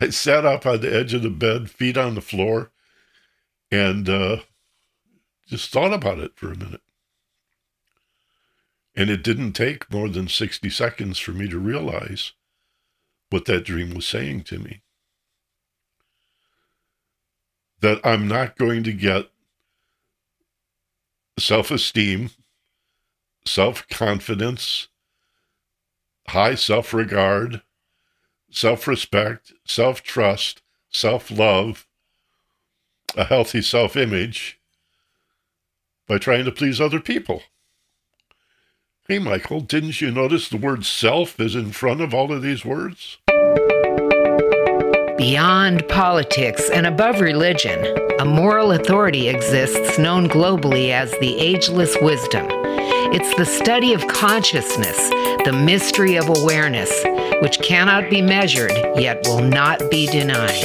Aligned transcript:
I 0.00 0.10
sat 0.10 0.44
up 0.44 0.66
on 0.66 0.80
the 0.80 0.94
edge 0.94 1.14
of 1.14 1.22
the 1.22 1.30
bed, 1.30 1.70
feet 1.70 1.96
on 1.96 2.14
the 2.14 2.20
floor, 2.20 2.70
and 3.70 4.08
uh, 4.08 4.38
just 5.46 5.70
thought 5.70 5.92
about 5.92 6.18
it 6.18 6.32
for 6.36 6.52
a 6.52 6.56
minute. 6.56 6.82
And 8.94 9.10
it 9.10 9.22
didn't 9.22 9.52
take 9.52 9.92
more 9.92 10.08
than 10.08 10.28
60 10.28 10.68
seconds 10.70 11.18
for 11.18 11.32
me 11.32 11.48
to 11.48 11.58
realize 11.58 12.32
what 13.30 13.44
that 13.46 13.64
dream 13.64 13.94
was 13.94 14.06
saying 14.06 14.42
to 14.44 14.58
me. 14.58 14.82
That 17.80 18.00
I'm 18.04 18.28
not 18.28 18.58
going 18.58 18.82
to 18.84 18.92
get 18.92 19.30
self 21.38 21.70
esteem, 21.70 22.30
self 23.46 23.88
confidence, 23.88 24.88
high 26.28 26.54
self 26.54 26.92
regard, 26.92 27.62
self 28.50 28.86
respect, 28.86 29.52
self 29.64 30.02
trust, 30.02 30.62
self 30.90 31.30
love, 31.30 31.86
a 33.16 33.24
healthy 33.24 33.62
self 33.62 33.96
image 33.96 34.58
by 36.06 36.18
trying 36.18 36.44
to 36.44 36.52
please 36.52 36.80
other 36.80 37.00
people. 37.00 37.42
Hey, 39.08 39.18
Michael, 39.18 39.60
didn't 39.60 40.00
you 40.00 40.10
notice 40.10 40.48
the 40.48 40.56
word 40.56 40.84
self 40.84 41.40
is 41.40 41.56
in 41.56 41.72
front 41.72 42.00
of 42.00 42.14
all 42.14 42.32
of 42.32 42.42
these 42.42 42.64
words? 42.64 43.18
Beyond 45.18 45.86
politics 45.88 46.70
and 46.70 46.86
above 46.86 47.20
religion, 47.20 47.84
a 48.20 48.24
moral 48.24 48.72
authority 48.72 49.28
exists 49.28 49.98
known 49.98 50.28
globally 50.28 50.90
as 50.90 51.10
the 51.18 51.38
ageless 51.38 51.96
wisdom. 52.00 52.48
It's 53.12 53.34
the 53.34 53.44
study 53.44 53.92
of 53.92 54.06
consciousness, 54.06 54.96
the 55.44 55.52
mystery 55.52 56.14
of 56.14 56.28
awareness, 56.28 56.92
which 57.42 57.58
cannot 57.58 58.08
be 58.08 58.22
measured 58.22 58.70
yet 58.96 59.20
will 59.24 59.42
not 59.42 59.90
be 59.90 60.06
denied. 60.06 60.62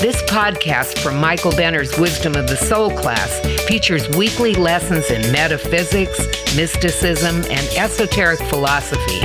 This 0.00 0.22
podcast 0.22 0.98
from 1.00 1.20
Michael 1.20 1.52
Benner's 1.52 1.98
Wisdom 1.98 2.36
of 2.36 2.48
the 2.48 2.56
Soul 2.56 2.90
class 2.96 3.38
features 3.68 4.08
weekly 4.16 4.54
lessons 4.54 5.10
in 5.10 5.30
metaphysics, 5.30 6.18
mysticism, 6.56 7.44
and 7.50 7.66
esoteric 7.76 8.40
philosophy. 8.44 9.20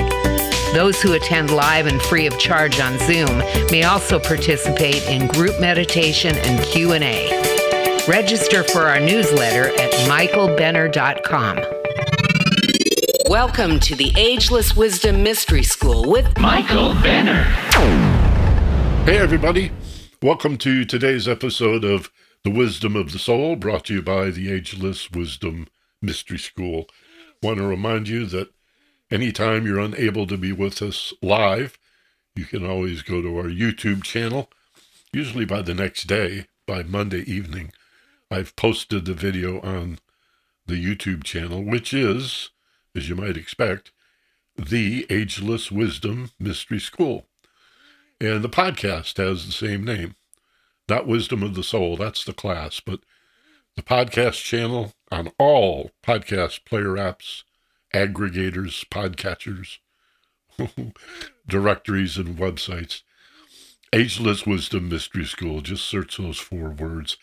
Those 0.74 1.02
who 1.02 1.14
attend 1.14 1.52
live 1.52 1.88
and 1.88 2.02
free 2.02 2.28
of 2.28 2.38
charge 2.38 2.82
on 2.82 3.00
Zoom 3.00 3.38
may 3.72 3.84
also 3.84 4.20
participate 4.20 5.08
in 5.08 5.28
group 5.28 5.62
meditation 5.62 6.36
and 6.36 6.62
Q&A. 6.66 8.04
Register 8.06 8.66
for 8.66 8.90
our 8.90 9.00
newsletter 9.00 9.70
at 9.80 9.92
michaelbenner.com. 10.10 11.77
Welcome 13.30 13.82
to 13.82 13.94
the 13.94 14.14
Ageless 14.16 14.74
Wisdom 14.74 15.22
Mystery 15.22 15.62
School 15.62 16.10
with 16.10 16.40
Michael 16.40 16.94
Benner. 16.94 17.44
Hey, 19.04 19.18
everybody. 19.18 19.74
Welcome 20.22 20.58
to 20.60 20.86
today's 20.86 21.28
episode 21.28 21.84
of 21.84 22.10
The 22.46 22.50
Wisdom 22.50 22.96
of 22.96 23.12
the 23.12 23.20
Soul, 23.20 23.58
brought 23.58 23.84
to 23.86 23.96
you 23.96 24.02
by 24.02 24.30
the 24.30 24.50
Ageless 24.50 25.12
Wisdom 25.12 25.68
Mystery 26.02 26.40
School. 26.40 26.86
Want 27.44 27.58
to 27.58 27.68
remind 27.68 28.08
you 28.08 28.26
that 28.28 28.54
anytime 29.12 29.66
you're 29.66 29.78
unable 29.78 30.26
to 30.28 30.38
be 30.38 30.54
with 30.54 30.82
us 30.82 31.14
live, 31.22 31.78
you 32.34 32.46
can 32.46 32.66
always 32.66 33.02
go 33.02 33.22
to 33.22 33.38
our 33.38 33.50
YouTube 33.50 34.04
channel. 34.04 34.50
Usually 35.12 35.44
by 35.44 35.64
the 35.64 35.74
next 35.74 36.06
day, 36.06 36.46
by 36.66 36.82
Monday 36.84 37.30
evening, 37.30 37.74
I've 38.32 38.56
posted 38.56 39.04
the 39.04 39.14
video 39.14 39.60
on 39.60 40.00
the 40.66 40.82
YouTube 40.82 41.26
channel, 41.26 41.62
which 41.62 41.94
is, 41.94 42.52
as 42.98 43.08
you 43.08 43.16
might 43.16 43.38
expect, 43.38 43.92
the 44.58 45.06
Ageless 45.10 45.72
Wisdom 45.72 46.32
Mystery 46.40 46.80
School. 46.80 47.28
And 48.20 48.44
the 48.44 48.50
podcast 48.50 49.18
has 49.18 49.46
the 49.46 49.52
same 49.52 49.86
name. 49.86 50.16
Not 50.90 51.06
Wisdom 51.06 51.44
of 51.44 51.54
the 51.54 51.64
Soul, 51.64 51.96
that's 51.96 52.24
the 52.24 52.34
class, 52.34 52.80
but 52.80 53.02
the 53.76 53.84
podcast 53.84 54.44
channel 54.44 54.94
on 55.12 55.32
all 55.38 55.92
podcast 56.04 56.66
player 56.66 56.96
apps, 56.96 57.44
aggregators, 57.94 58.84
podcatchers, 58.90 59.78
directories, 61.48 62.18
and 62.18 62.38
websites. 62.38 63.04
Ageless 63.94 64.46
Wisdom 64.46 64.90
Mystery 64.90 65.26
School. 65.26 65.62
Just 65.62 65.86
search 65.86 66.18
those 66.18 66.40
four 66.40 66.72
words. 66.72 67.18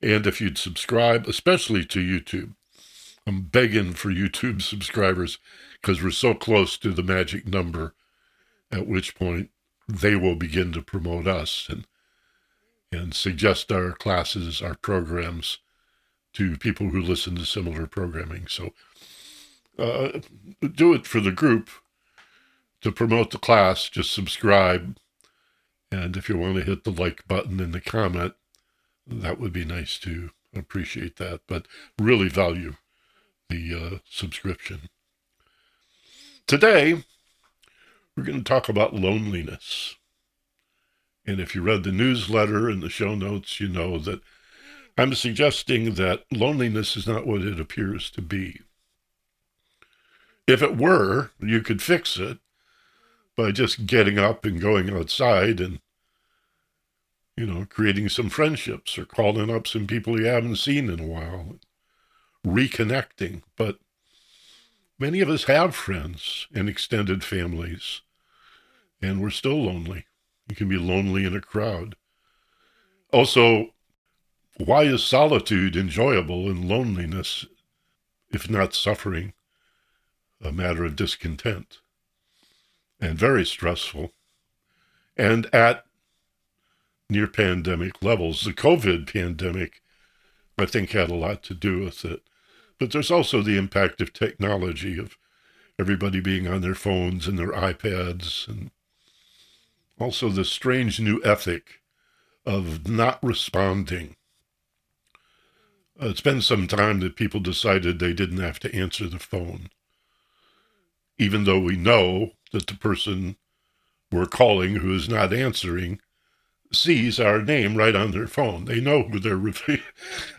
And 0.00 0.26
if 0.26 0.40
you'd 0.40 0.58
subscribe, 0.58 1.26
especially 1.26 1.84
to 1.86 1.98
YouTube, 1.98 2.54
I'm 3.26 3.42
begging 3.42 3.92
for 3.92 4.10
YouTube 4.10 4.62
subscribers 4.62 5.38
because 5.80 6.02
we're 6.02 6.10
so 6.10 6.32
close 6.32 6.78
to 6.78 6.92
the 6.92 7.02
magic 7.02 7.46
number, 7.46 7.94
at 8.70 8.86
which 8.86 9.16
point 9.16 9.50
they 9.88 10.14
will 10.14 10.36
begin 10.36 10.72
to 10.72 10.82
promote 10.82 11.26
us 11.26 11.66
and 11.68 11.86
and 12.92 13.14
suggest 13.14 13.72
our 13.72 13.92
classes, 13.92 14.62
our 14.62 14.76
programs 14.76 15.58
to 16.32 16.56
people 16.56 16.90
who 16.90 17.00
listen 17.02 17.34
to 17.34 17.44
similar 17.44 17.86
programming. 17.86 18.46
So 18.46 18.74
uh, 19.76 20.20
do 20.60 20.94
it 20.94 21.04
for 21.04 21.20
the 21.20 21.32
group 21.32 21.68
to 22.82 22.92
promote 22.92 23.32
the 23.32 23.38
class. 23.38 23.88
Just 23.88 24.12
subscribe, 24.12 24.98
and 25.90 26.16
if 26.16 26.28
you 26.28 26.38
want 26.38 26.56
to 26.56 26.62
hit 26.62 26.84
the 26.84 26.92
like 26.92 27.26
button 27.26 27.58
in 27.58 27.72
the 27.72 27.80
comment, 27.80 28.34
that 29.04 29.40
would 29.40 29.52
be 29.52 29.64
nice 29.64 29.98
to 29.98 30.30
appreciate 30.54 31.16
that. 31.16 31.40
But 31.48 31.66
really 31.98 32.28
value 32.28 32.74
the 33.48 33.74
uh, 33.74 33.98
subscription. 34.08 34.88
Today, 36.46 37.04
we're 38.16 38.24
going 38.24 38.38
to 38.38 38.44
talk 38.44 38.68
about 38.68 38.94
loneliness. 38.94 39.96
And 41.26 41.40
if 41.40 41.54
you 41.54 41.62
read 41.62 41.82
the 41.82 41.92
newsletter 41.92 42.68
and 42.68 42.82
the 42.82 42.88
show 42.88 43.14
notes, 43.14 43.60
you 43.60 43.68
know 43.68 43.98
that 43.98 44.20
I'm 44.96 45.14
suggesting 45.14 45.94
that 45.94 46.24
loneliness 46.30 46.96
is 46.96 47.06
not 47.06 47.26
what 47.26 47.42
it 47.42 47.60
appears 47.60 48.10
to 48.12 48.22
be. 48.22 48.60
If 50.46 50.62
it 50.62 50.76
were, 50.76 51.30
you 51.40 51.60
could 51.60 51.82
fix 51.82 52.16
it 52.16 52.38
by 53.36 53.50
just 53.50 53.86
getting 53.86 54.18
up 54.18 54.44
and 54.44 54.60
going 54.60 54.88
outside 54.88 55.60
and, 55.60 55.80
you 57.36 57.44
know, 57.44 57.66
creating 57.68 58.08
some 58.08 58.30
friendships 58.30 58.96
or 58.96 59.04
calling 59.04 59.50
up 59.50 59.66
some 59.66 59.86
people 59.86 60.18
you 60.18 60.26
haven't 60.26 60.56
seen 60.56 60.88
in 60.88 61.00
a 61.00 61.06
while, 61.06 61.58
reconnecting. 62.46 63.42
But 63.56 63.78
many 64.98 65.20
of 65.20 65.28
us 65.28 65.44
have 65.44 65.74
friends 65.74 66.46
and 66.54 66.68
extended 66.68 67.24
families 67.24 68.02
and 69.00 69.20
we're 69.20 69.30
still 69.30 69.64
lonely. 69.64 70.06
You 70.48 70.56
can 70.56 70.68
be 70.68 70.78
lonely 70.78 71.24
in 71.24 71.34
a 71.34 71.40
crowd. 71.40 71.96
Also, 73.12 73.74
why 74.58 74.82
is 74.84 75.04
solitude 75.04 75.76
enjoyable 75.76 76.48
and 76.48 76.68
loneliness, 76.68 77.46
if 78.30 78.48
not 78.48 78.74
suffering, 78.74 79.32
a 80.42 80.52
matter 80.52 80.84
of 80.84 80.96
discontent 80.96 81.78
and 83.00 83.18
very 83.18 83.44
stressful? 83.44 84.12
And 85.16 85.52
at 85.54 85.84
near 87.08 87.26
pandemic 87.26 88.02
levels, 88.02 88.42
the 88.42 88.52
COVID 88.52 89.12
pandemic, 89.12 89.82
I 90.58 90.66
think, 90.66 90.90
had 90.90 91.10
a 91.10 91.14
lot 91.14 91.42
to 91.44 91.54
do 91.54 91.80
with 91.84 92.04
it. 92.04 92.22
But 92.78 92.92
there's 92.92 93.10
also 93.10 93.42
the 93.42 93.56
impact 93.56 94.00
of 94.00 94.12
technology, 94.12 94.98
of 94.98 95.16
everybody 95.78 96.20
being 96.20 96.46
on 96.46 96.60
their 96.60 96.74
phones 96.74 97.26
and 97.26 97.38
their 97.38 97.52
iPads 97.52 98.48
and 98.48 98.70
also 99.98 100.28
the 100.28 100.44
strange 100.44 101.00
new 101.00 101.22
ethic 101.24 101.80
of 102.44 102.88
not 102.88 103.22
responding. 103.22 104.16
Uh, 106.00 106.08
it's 106.08 106.20
been 106.20 106.42
some 106.42 106.66
time 106.66 107.00
that 107.00 107.16
people 107.16 107.40
decided 107.40 107.98
they 107.98 108.12
didn't 108.12 108.38
have 108.38 108.58
to 108.60 108.74
answer 108.74 109.08
the 109.08 109.18
phone, 109.18 109.70
even 111.18 111.44
though 111.44 111.58
we 111.58 111.76
know 111.76 112.32
that 112.52 112.66
the 112.66 112.74
person 112.74 113.36
we're 114.12 114.26
calling 114.26 114.76
who 114.76 114.94
is 114.94 115.08
not 115.08 115.32
answering 115.32 116.00
sees 116.76 117.18
our 117.18 117.42
name 117.42 117.76
right 117.76 117.94
on 117.96 118.10
their 118.10 118.26
phone. 118.26 118.64
They 118.66 118.80
know 118.80 119.02
who 119.02 119.18
they're. 119.18 119.40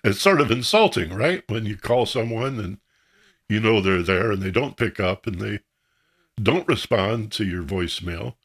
it's 0.04 0.22
sort 0.22 0.42
of 0.42 0.52
insulting, 0.52 1.14
right? 1.14 1.44
When 1.48 1.66
you 1.66 1.78
call 1.78 2.06
someone 2.06 2.60
and 2.60 2.78
you 3.50 3.60
know 3.60 3.82
they're 3.82 4.04
there 4.04 4.32
and 4.32 4.42
they 4.42 4.52
don't 4.52 4.78
pick 4.78 5.00
up 5.00 5.28
and 5.28 5.40
they 5.40 5.60
don't 6.42 6.68
respond 6.68 7.32
to 7.34 7.46
your 7.46 7.64
voicemail 7.64 8.36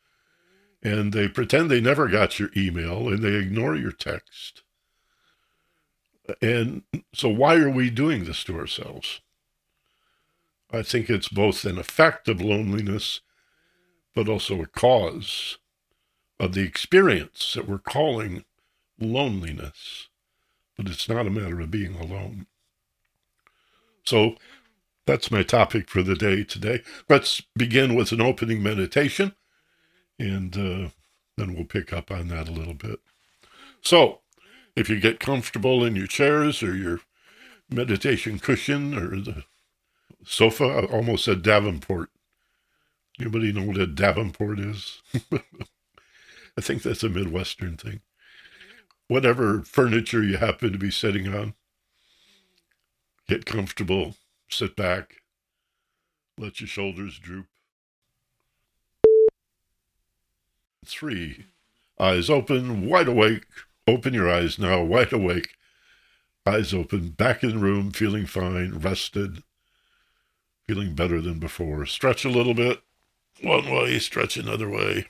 and 0.83 1.13
they 1.13 1.29
pretend 1.29 1.71
they 1.71 1.81
never 1.81 2.09
got 2.09 2.39
your 2.39 2.51
email 2.57 3.09
and 3.09 3.23
they 3.23 3.35
ignore 3.35 3.77
your 3.77 3.93
text. 3.93 4.63
And 6.41 6.83
so, 7.13 7.29
why 7.29 7.57
are 7.57 7.71
we 7.71 7.91
doing 7.91 8.25
this 8.25 8.45
to 8.45 8.59
ourselves? 8.59 9.21
I 10.73 10.83
think 10.83 11.11
it's 11.11 11.29
both 11.29 11.65
an 11.65 11.79
effect 11.79 12.29
of 12.29 12.41
loneliness, 12.41 13.21
but 14.15 14.29
also 14.29 14.63
a 14.63 14.67
cause 14.67 15.59
of 16.43 16.55
the 16.55 16.63
experience 16.63 17.55
that 17.55 17.69
we're 17.69 17.79
calling 17.79 18.45
loneliness. 19.01 20.09
But 20.77 20.89
it's 20.89 21.09
not 21.09 21.27
a 21.27 21.31
matter 21.31 21.61
of 21.61 21.71
being 21.71 21.95
alone. 21.97 22.47
So, 24.05 24.37
that's 25.07 25.31
my 25.31 25.43
topic 25.43 25.89
for 25.89 26.03
the 26.03 26.17
day 26.17 26.45
today. 26.45 26.83
Let's 27.09 27.43
begin 27.57 27.95
with 27.95 28.13
an 28.13 28.21
opening 28.21 28.63
meditation 28.63 29.35
and 30.19 30.57
uh, 30.57 30.89
then 31.37 31.55
we'll 31.55 31.65
pick 31.65 31.93
up 31.93 32.11
on 32.11 32.29
that 32.29 32.49
a 32.49 32.53
little 32.53 32.75
bit. 32.75 33.01
So, 33.83 34.21
if 34.77 34.91
you 34.91 35.01
get 35.01 35.21
comfortable 35.21 35.85
in 35.85 35.97
your 35.97 36.07
chairs 36.07 36.63
or 36.63 36.77
your 36.77 37.01
meditation 37.71 38.39
cushion 38.41 38.97
or 38.97 39.21
the 39.21 39.45
sofa, 40.25 40.65
I 40.65 40.85
almost 40.87 41.25
said 41.25 41.43
Davenport. 41.43 42.11
Anybody 43.21 43.53
know 43.53 43.65
what 43.65 43.79
a 43.79 43.87
Davenport 43.87 44.61
is? 44.61 45.03
I 46.59 46.61
think 46.61 46.83
that's 46.83 47.03
a 47.03 47.09
Midwestern 47.09 47.77
thing. 47.77 48.01
Whatever 49.09 49.63
furniture 49.63 50.23
you 50.23 50.37
happen 50.37 50.73
to 50.73 50.79
be 50.79 50.91
sitting 50.91 51.33
on, 51.35 51.55
get 53.29 53.47
comfortable, 53.47 54.17
sit 54.49 54.77
back, 54.77 55.23
let 56.39 56.61
your 56.61 56.69
shoulders 56.69 57.19
droop. 57.19 57.47
Three, 60.85 61.47
eyes 61.99 62.29
open, 62.29 62.87
wide 62.89 63.09
awake. 63.09 63.45
Open 63.87 64.15
your 64.15 64.31
eyes 64.31 64.59
now, 64.59 64.83
wide 64.83 65.13
awake. 65.13 65.51
Eyes 66.47 66.75
open, 66.75 67.11
back 67.11 67.43
in 67.43 67.51
the 67.51 67.59
room, 67.59 67.93
feeling 67.93 68.27
fine, 68.27 68.79
rested, 68.79 69.43
feeling 70.67 70.95
better 70.95 71.21
than 71.21 71.39
before. 71.39 71.87
Stretch 71.87 72.25
a 72.25 72.31
little 72.31 72.55
bit, 72.55 72.83
one 73.43 73.71
way, 73.71 73.99
stretch 73.99 74.37
another 74.37 74.69
way. 74.69 75.07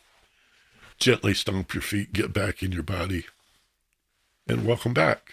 Gently 1.03 1.35
stomp 1.35 1.75
your 1.75 1.83
feet, 1.83 2.13
get 2.13 2.33
back 2.33 2.63
in 2.63 2.71
your 2.71 2.85
body, 2.85 3.27
and 4.47 4.65
welcome 4.65 4.95
back. 4.95 5.33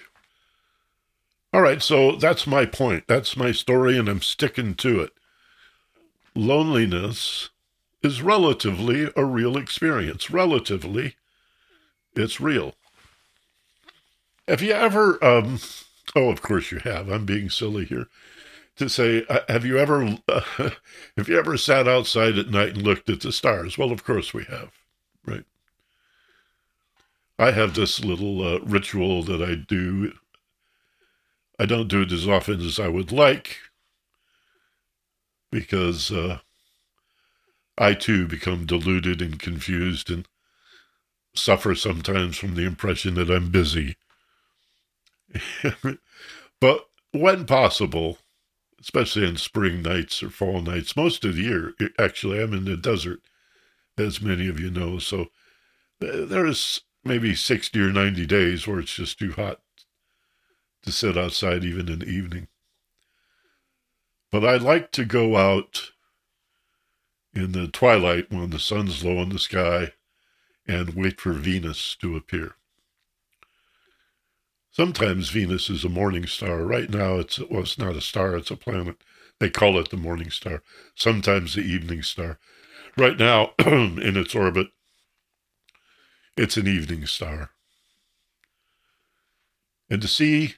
All 1.53 1.61
right, 1.61 1.79
so 1.79 2.13
that's 2.13 2.47
my 2.47 2.65
point. 2.65 3.03
That's 3.05 3.37
my 3.37 3.51
story, 3.51 3.95
and 3.95 4.09
I'm 4.09 4.23
sticking 4.23 4.73
to 4.77 5.01
it. 5.01 5.11
Loneliness 6.33 7.49
is 8.01 8.23
relatively 8.23 9.11
a 9.15 9.23
real 9.23 9.57
experience. 9.57 10.31
Relatively, 10.31 11.17
it's 12.15 12.41
real. 12.41 12.73
Have 14.47 14.63
you 14.63 14.71
ever, 14.71 15.23
um, 15.23 15.59
oh, 16.15 16.31
of 16.31 16.41
course 16.41 16.71
you 16.71 16.79
have. 16.79 17.09
I'm 17.09 17.27
being 17.27 17.51
silly 17.51 17.85
here 17.85 18.07
to 18.77 18.89
say, 18.89 19.23
uh, 19.29 19.41
have 19.47 19.65
you 19.65 19.77
ever, 19.77 20.17
uh, 20.27 20.41
have 21.15 21.29
you 21.29 21.37
ever 21.37 21.57
sat 21.57 21.87
outside 21.87 22.39
at 22.39 22.49
night 22.49 22.69
and 22.69 22.81
looked 22.81 23.07
at 23.07 23.21
the 23.21 23.31
stars? 23.31 23.77
Well, 23.77 23.91
of 23.91 24.03
course 24.03 24.33
we 24.33 24.45
have, 24.45 24.71
right? 25.27 25.45
I 27.39 27.51
have 27.51 27.73
this 27.73 28.03
little 28.03 28.45
uh, 28.45 28.59
ritual 28.59 29.23
that 29.23 29.41
I 29.41 29.55
do. 29.55 30.11
I 31.57 31.65
don't 31.65 31.87
do 31.87 32.01
it 32.01 32.11
as 32.11 32.27
often 32.27 32.59
as 32.59 32.79
I 32.79 32.89
would 32.89 33.13
like 33.13 33.59
because 35.49 36.11
uh, 36.11 36.39
I 37.77 37.93
too 37.93 38.27
become 38.27 38.65
deluded 38.65 39.21
and 39.21 39.39
confused 39.39 40.11
and 40.11 40.27
suffer 41.33 41.75
sometimes 41.75 42.37
from 42.37 42.55
the 42.55 42.65
impression 42.65 43.13
that 43.13 43.31
I'm 43.31 43.51
busy. 43.51 43.95
but 46.59 46.89
when 47.13 47.45
possible, 47.45 48.17
especially 48.81 49.25
on 49.25 49.37
spring 49.37 49.81
nights 49.81 50.21
or 50.21 50.29
fall 50.29 50.61
nights, 50.61 50.97
most 50.97 51.23
of 51.23 51.35
the 51.35 51.43
year, 51.43 51.73
actually, 51.97 52.41
I'm 52.41 52.53
in 52.53 52.65
the 52.65 52.75
desert, 52.75 53.21
as 53.97 54.21
many 54.21 54.49
of 54.49 54.59
you 54.59 54.69
know. 54.69 54.99
So 54.99 55.27
there's 55.99 56.81
maybe 57.03 57.35
60 57.35 57.79
or 57.79 57.91
90 57.91 58.25
days 58.25 58.67
where 58.67 58.79
it's 58.79 58.95
just 58.95 59.19
too 59.19 59.31
hot 59.31 59.59
to 60.83 60.91
sit 60.91 61.17
outside 61.17 61.63
even 61.63 61.89
in 61.89 61.99
the 61.99 62.07
evening. 62.07 62.47
But 64.31 64.45
I 64.45 64.57
like 64.57 64.91
to 64.91 65.05
go 65.05 65.37
out 65.37 65.91
in 67.33 67.51
the 67.51 67.67
twilight 67.67 68.31
when 68.31 68.49
the 68.49 68.59
sun's 68.59 69.03
low 69.03 69.21
in 69.21 69.29
the 69.29 69.39
sky 69.39 69.93
and 70.67 70.93
wait 70.93 71.19
for 71.19 71.33
Venus 71.33 71.95
to 71.95 72.15
appear. 72.15 72.55
Sometimes 74.71 75.29
Venus 75.29 75.69
is 75.69 75.83
a 75.83 75.89
morning 75.89 76.27
star. 76.27 76.63
Right 76.63 76.89
now, 76.89 77.15
it's 77.15 77.39
well, 77.39 77.61
it's 77.61 77.77
not 77.77 77.95
a 77.95 78.01
star; 78.01 78.37
it's 78.37 78.51
a 78.51 78.55
planet. 78.55 78.97
They 79.39 79.49
call 79.49 79.79
it 79.79 79.89
the 79.89 79.97
morning 79.97 80.29
star. 80.29 80.61
Sometimes 80.95 81.55
the 81.55 81.61
evening 81.61 82.03
star. 82.03 82.37
Right 82.95 83.17
now, 83.17 83.53
in 83.65 84.15
its 84.15 84.35
orbit, 84.35 84.67
it's 86.39 86.55
an 86.55 86.67
evening 86.67 87.05
star. 87.05 87.49
And 89.89 90.01
to 90.01 90.07
see, 90.07 90.55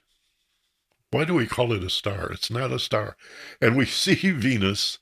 why 1.10 1.26
do 1.26 1.34
we 1.34 1.48
call 1.48 1.74
it 1.74 1.84
a 1.84 1.90
star? 1.90 2.32
It's 2.32 2.52
not 2.52 2.72
a 2.72 2.78
star. 2.78 3.18
And 3.60 3.76
we 3.76 3.86
see 3.88 4.14
Venus 4.14 5.00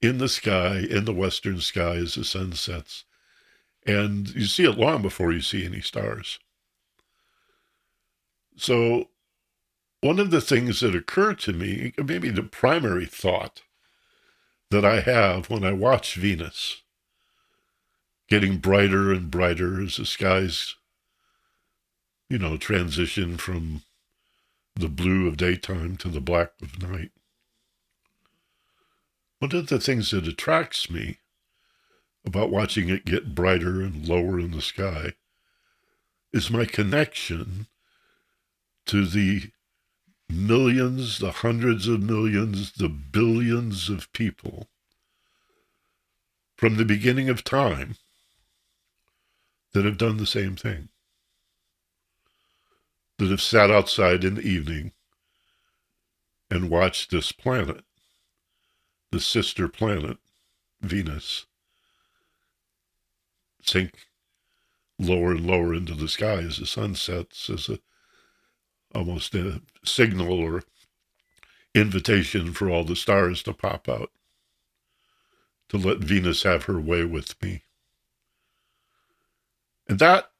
in 0.00 0.16
the 0.16 0.28
sky, 0.28 0.78
in 0.78 1.04
the 1.04 1.12
western 1.12 1.60
sky 1.60 1.96
as 1.96 2.14
the 2.14 2.24
sun 2.24 2.52
sets. 2.52 3.04
And 3.86 4.30
you 4.30 4.46
see 4.46 4.64
it 4.64 4.78
long 4.78 5.02
before 5.02 5.30
you 5.30 5.42
see 5.42 5.66
any 5.66 5.82
stars. 5.82 6.38
So, 8.56 9.10
one 10.00 10.18
of 10.18 10.30
the 10.30 10.40
things 10.40 10.80
that 10.80 10.94
occurred 10.94 11.38
to 11.40 11.52
me, 11.52 11.92
maybe 11.98 12.30
the 12.30 12.42
primary 12.42 13.06
thought 13.06 13.62
that 14.70 14.84
I 14.84 15.00
have 15.00 15.50
when 15.50 15.64
I 15.64 15.72
watch 15.72 16.14
Venus 16.14 16.82
getting 18.28 18.58
brighter 18.58 19.12
and 19.12 19.30
brighter 19.30 19.82
as 19.82 19.96
the 19.96 20.06
skies, 20.06 20.74
you 22.28 22.38
know, 22.38 22.56
transition 22.56 23.36
from 23.36 23.82
the 24.76 24.88
blue 24.88 25.26
of 25.26 25.36
daytime 25.36 25.96
to 25.96 26.08
the 26.08 26.20
black 26.20 26.52
of 26.62 26.80
night. 26.80 27.10
One 29.38 29.54
of 29.54 29.68
the 29.68 29.80
things 29.80 30.10
that 30.10 30.28
attracts 30.28 30.90
me 30.90 31.18
about 32.24 32.50
watching 32.50 32.88
it 32.88 33.04
get 33.04 33.34
brighter 33.34 33.80
and 33.80 34.06
lower 34.06 34.38
in 34.38 34.50
the 34.50 34.62
sky 34.62 35.12
is 36.32 36.50
my 36.50 36.66
connection 36.66 37.66
to 38.86 39.06
the 39.06 39.50
millions, 40.28 41.18
the 41.18 41.30
hundreds 41.30 41.88
of 41.88 42.02
millions, 42.02 42.72
the 42.72 42.88
billions 42.88 43.88
of 43.88 44.12
people 44.12 44.68
from 46.56 46.76
the 46.76 46.84
beginning 46.84 47.28
of 47.28 47.44
time 47.44 47.96
that 49.72 49.84
have 49.84 49.98
done 49.98 50.16
the 50.16 50.26
same 50.26 50.56
thing, 50.56 50.88
that 53.18 53.30
have 53.30 53.42
sat 53.42 53.70
outside 53.70 54.24
in 54.24 54.34
the 54.36 54.42
evening 54.42 54.92
and 56.50 56.70
watched 56.70 57.10
this 57.10 57.32
planet 57.32 57.84
the 59.10 59.20
sister 59.20 59.68
planet, 59.68 60.18
Venus, 60.82 61.46
sink 63.62 64.06
lower 64.98 65.32
and 65.32 65.46
lower 65.46 65.72
into 65.72 65.94
the 65.94 66.08
sky 66.08 66.38
as 66.38 66.58
the 66.58 66.66
sun 66.66 66.94
sets 66.94 67.48
as 67.48 67.68
a 67.68 67.78
almost 68.94 69.34
a 69.34 69.60
signal 69.84 70.32
or 70.32 70.62
invitation 71.74 72.52
for 72.52 72.70
all 72.70 72.84
the 72.84 72.96
stars 72.96 73.42
to 73.42 73.52
pop 73.52 73.88
out 73.88 74.10
to 75.68 75.76
let 75.76 75.98
Venus 75.98 76.42
have 76.42 76.64
her 76.64 76.80
way 76.80 77.04
with 77.04 77.40
me. 77.42 77.62
And 79.88 79.98
that 79.98 80.30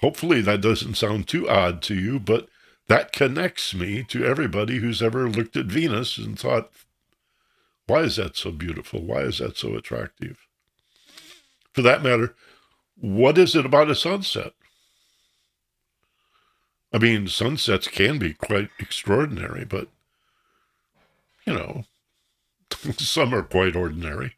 hopefully 0.00 0.40
that 0.42 0.60
doesn't 0.60 0.94
sound 0.94 1.28
too 1.28 1.48
odd 1.48 1.82
to 1.82 1.94
you, 1.94 2.18
but 2.18 2.48
that 2.88 3.12
connects 3.12 3.74
me 3.74 4.02
to 4.04 4.24
everybody 4.24 4.78
who's 4.78 5.02
ever 5.02 5.28
looked 5.28 5.56
at 5.56 5.66
Venus 5.66 6.18
and 6.18 6.38
thought, 6.38 6.70
why 7.86 8.00
is 8.00 8.16
that 8.16 8.36
so 8.36 8.50
beautiful? 8.50 9.02
Why 9.02 9.20
is 9.22 9.38
that 9.38 9.56
so 9.56 9.74
attractive? 9.76 10.46
For 11.72 11.82
that 11.82 12.02
matter, 12.02 12.34
what 12.96 13.38
is 13.38 13.54
it 13.54 13.64
about 13.64 13.90
a 13.90 13.94
sunset? 13.94 14.52
I 16.92 16.98
mean, 16.98 17.28
sunsets 17.28 17.86
can 17.86 18.18
be 18.18 18.34
quite 18.34 18.70
extraordinary, 18.80 19.64
but, 19.64 19.88
you 21.46 21.52
know, 21.52 21.84
some 22.98 23.32
are 23.32 23.42
quite 23.42 23.76
ordinary. 23.76 24.34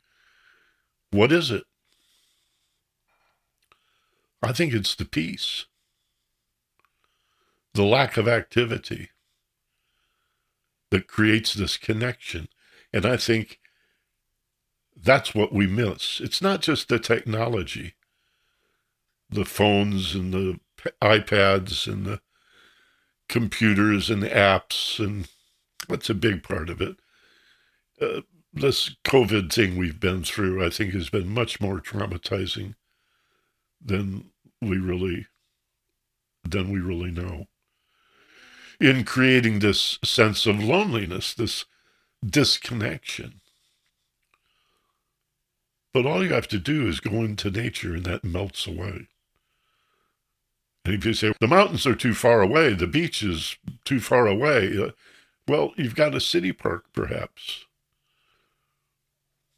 What 1.11 1.33
is 1.33 1.50
it? 1.50 1.64
I 4.43 4.53
think 4.53 4.73
it's 4.73 4.95
the 4.95 5.05
peace 5.05 5.67
the 7.75 7.85
lack 7.85 8.17
of 8.17 8.29
activity 8.29 9.11
that 10.91 11.07
creates 11.07 11.55
this 11.55 11.77
connection. 11.77 12.49
And 12.93 13.07
I 13.07 13.17
think 13.17 13.59
that's 14.95 15.35
what 15.35 15.53
we 15.53 15.67
miss. 15.67 16.21
It's 16.21 16.43
not 16.43 16.61
just 16.61 16.89
the 16.89 16.99
technology, 16.99 17.95
the 19.31 19.47
phones 19.47 20.15
and 20.15 20.35
the 20.35 20.61
iPads 21.01 21.91
and 21.91 22.05
the 22.05 22.21
computers 23.29 24.11
and 24.11 24.23
the 24.23 24.29
apps, 24.29 25.03
and 25.03 25.29
that's 25.89 26.11
a 26.11 26.15
big 26.15 26.43
part 26.43 26.69
of 26.69 26.83
it. 26.83 26.97
Uh, 28.01 28.21
this 28.53 28.97
COVID 29.05 29.51
thing 29.51 29.79
we've 29.79 29.99
been 29.99 30.23
through, 30.23 30.65
I 30.65 30.69
think, 30.69 30.93
has 30.93 31.09
been 31.09 31.31
much 31.31 31.59
more 31.59 31.81
traumatizing 31.81 32.75
than 33.83 34.32
we 34.62 34.78
really 34.78 35.26
than 36.45 36.73
we 36.73 36.81
really 36.81 37.11
know 37.11 37.47
in 38.81 39.04
creating 39.04 39.59
this 39.59 39.99
sense 40.02 40.45
of 40.47 40.62
loneliness, 40.62 41.35
this 41.35 41.64
disconnection. 42.25 43.40
But 45.95 46.07
all 46.07 46.25
you 46.25 46.33
have 46.33 46.49
to 46.49 46.59
do 46.59 46.88
is 46.88 46.99
go 46.99 47.23
into 47.23 47.50
nature 47.50 47.95
and 47.95 48.04
that 48.04 48.25
melts 48.25 48.66
away. 48.66 49.09
And 50.85 50.95
if 50.95 51.04
you 51.04 51.14
say, 51.14 51.33
the 51.38 51.47
mountains 51.47 51.87
are 51.87 51.95
too 51.95 52.14
far 52.14 52.42
away, 52.42 52.75
the 52.75 52.88
beach 52.88 53.23
is 53.23 53.57
too 53.85 54.00
far 54.00 54.26
away, 54.26 54.76
uh, 54.76 54.90
well, 55.47 55.73
you've 55.76 55.95
got 55.95 56.14
a 56.14 56.21
city 56.21 56.52
park 56.52 56.87
perhaps. 56.92 57.66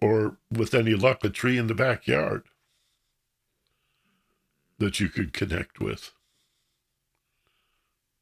Or 0.02 0.36
with 0.50 0.74
any 0.74 0.94
luck, 0.94 1.24
a 1.24 1.30
tree 1.30 1.56
in 1.56 1.66
the 1.66 1.74
backyard 1.74 2.42
that 4.78 5.00
you 5.00 5.08
could 5.08 5.32
connect 5.32 5.80
with. 5.80 6.12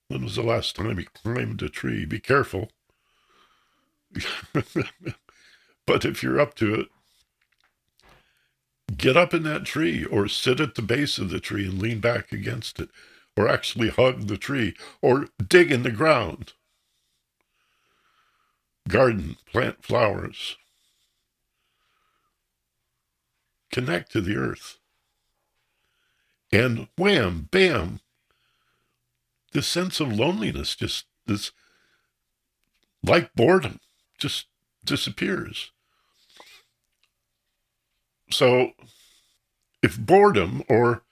When 0.09 0.25
was 0.25 0.37
the 0.37 0.42
last 0.42 0.76
time 0.76 0.99
you 0.99 1.06
climbed 1.06 1.62
a 1.62 1.68
tree? 1.68 2.04
Be 2.04 2.21
careful. 2.21 2.71
but 5.87 6.04
if 6.04 6.23
you're 6.23 6.40
up 6.40 6.54
to 6.56 6.75
it, 6.75 6.88
get 8.97 9.16
up 9.16 9.32
in 9.32 9.42
that 9.44 9.64
tree 9.64 10.04
or 10.04 10.28
sit 10.28 10.61
at 10.61 10.75
the 10.75 10.82
base 10.82 11.18
of 11.18 11.30
the 11.30 11.40
tree 11.40 11.66
and 11.66 11.80
lean 11.80 12.00
back 12.00 12.30
against 12.30 12.78
it 12.78 12.90
or 13.37 13.49
actually 13.49 13.88
hug 13.88 14.26
the 14.26 14.37
tree 14.37 14.75
or 15.00 15.28
dig 15.47 15.73
in 15.73 15.82
the 15.82 15.90
ground. 15.90 16.52
Garden, 18.88 19.37
plant 19.50 19.82
flowers. 19.82 20.56
Connect 23.71 24.12
to 24.12 24.21
the 24.21 24.37
earth. 24.37 24.78
And 26.52 26.88
wham, 26.97 27.49
bam, 27.50 28.00
this 29.52 29.66
sense 29.66 30.00
of 30.00 30.12
loneliness 30.12 30.76
just 30.76 31.06
this 31.26 31.52
like 33.02 33.35
boredom 33.35 33.80
just 34.18 34.47
disappears. 34.85 35.71
So, 38.30 38.73
if 39.82 39.99
boredom, 39.99 40.62
or 40.68 41.02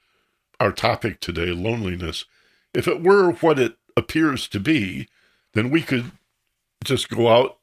our 0.59 0.73
topic 0.73 1.21
today, 1.21 1.49
loneliness, 1.49 2.25
if 2.73 2.87
it 2.87 3.03
were 3.03 3.33
what 3.33 3.59
it 3.59 3.77
appears 3.97 4.49
to 4.49 4.61
be, 4.61 5.09
then 5.55 5.71
we 5.71 5.83
could 5.83 6.13
just 6.85 7.09
go 7.09 7.29
out, 7.29 7.59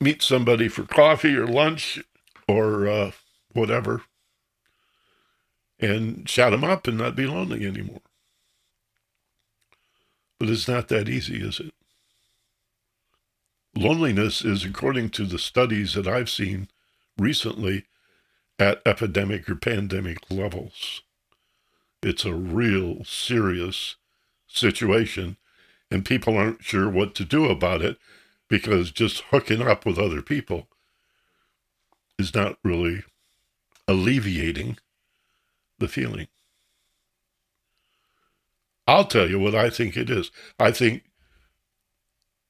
meet 0.00 0.22
somebody 0.22 0.68
for 0.68 0.84
coffee 0.84 1.36
or 1.36 1.46
lunch 1.46 2.02
or 2.48 2.88
uh, 2.88 3.10
whatever, 3.52 4.02
and 5.84 6.26
chat 6.26 6.52
them 6.52 6.64
up 6.64 6.86
and 6.86 6.98
not 6.98 7.16
be 7.16 7.26
lonely 7.26 7.66
anymore. 7.66 8.00
But 10.38 10.50
it's 10.50 10.68
not 10.68 10.88
that 10.88 11.08
easy, 11.08 11.40
is 11.40 11.60
it? 11.60 11.72
Loneliness 13.76 14.44
is, 14.44 14.64
according 14.64 15.10
to 15.10 15.24
the 15.24 15.38
studies 15.38 15.94
that 15.94 16.06
I've 16.06 16.30
seen 16.30 16.68
recently, 17.18 17.84
at 18.58 18.80
epidemic 18.86 19.48
or 19.48 19.56
pandemic 19.56 20.18
levels. 20.30 21.02
It's 22.02 22.24
a 22.24 22.34
real 22.34 23.04
serious 23.04 23.96
situation, 24.46 25.36
and 25.90 26.04
people 26.04 26.36
aren't 26.36 26.62
sure 26.62 26.88
what 26.88 27.14
to 27.16 27.24
do 27.24 27.46
about 27.46 27.82
it 27.82 27.98
because 28.48 28.90
just 28.90 29.22
hooking 29.30 29.62
up 29.62 29.84
with 29.84 29.98
other 29.98 30.22
people 30.22 30.68
is 32.18 32.34
not 32.34 32.58
really 32.62 33.02
alleviating 33.88 34.78
the 35.78 35.88
feeling. 35.88 36.28
I'll 38.86 39.06
tell 39.06 39.28
you 39.28 39.38
what 39.38 39.54
I 39.54 39.70
think 39.70 39.96
it 39.96 40.10
is. 40.10 40.30
I 40.58 40.70
think 40.70 41.04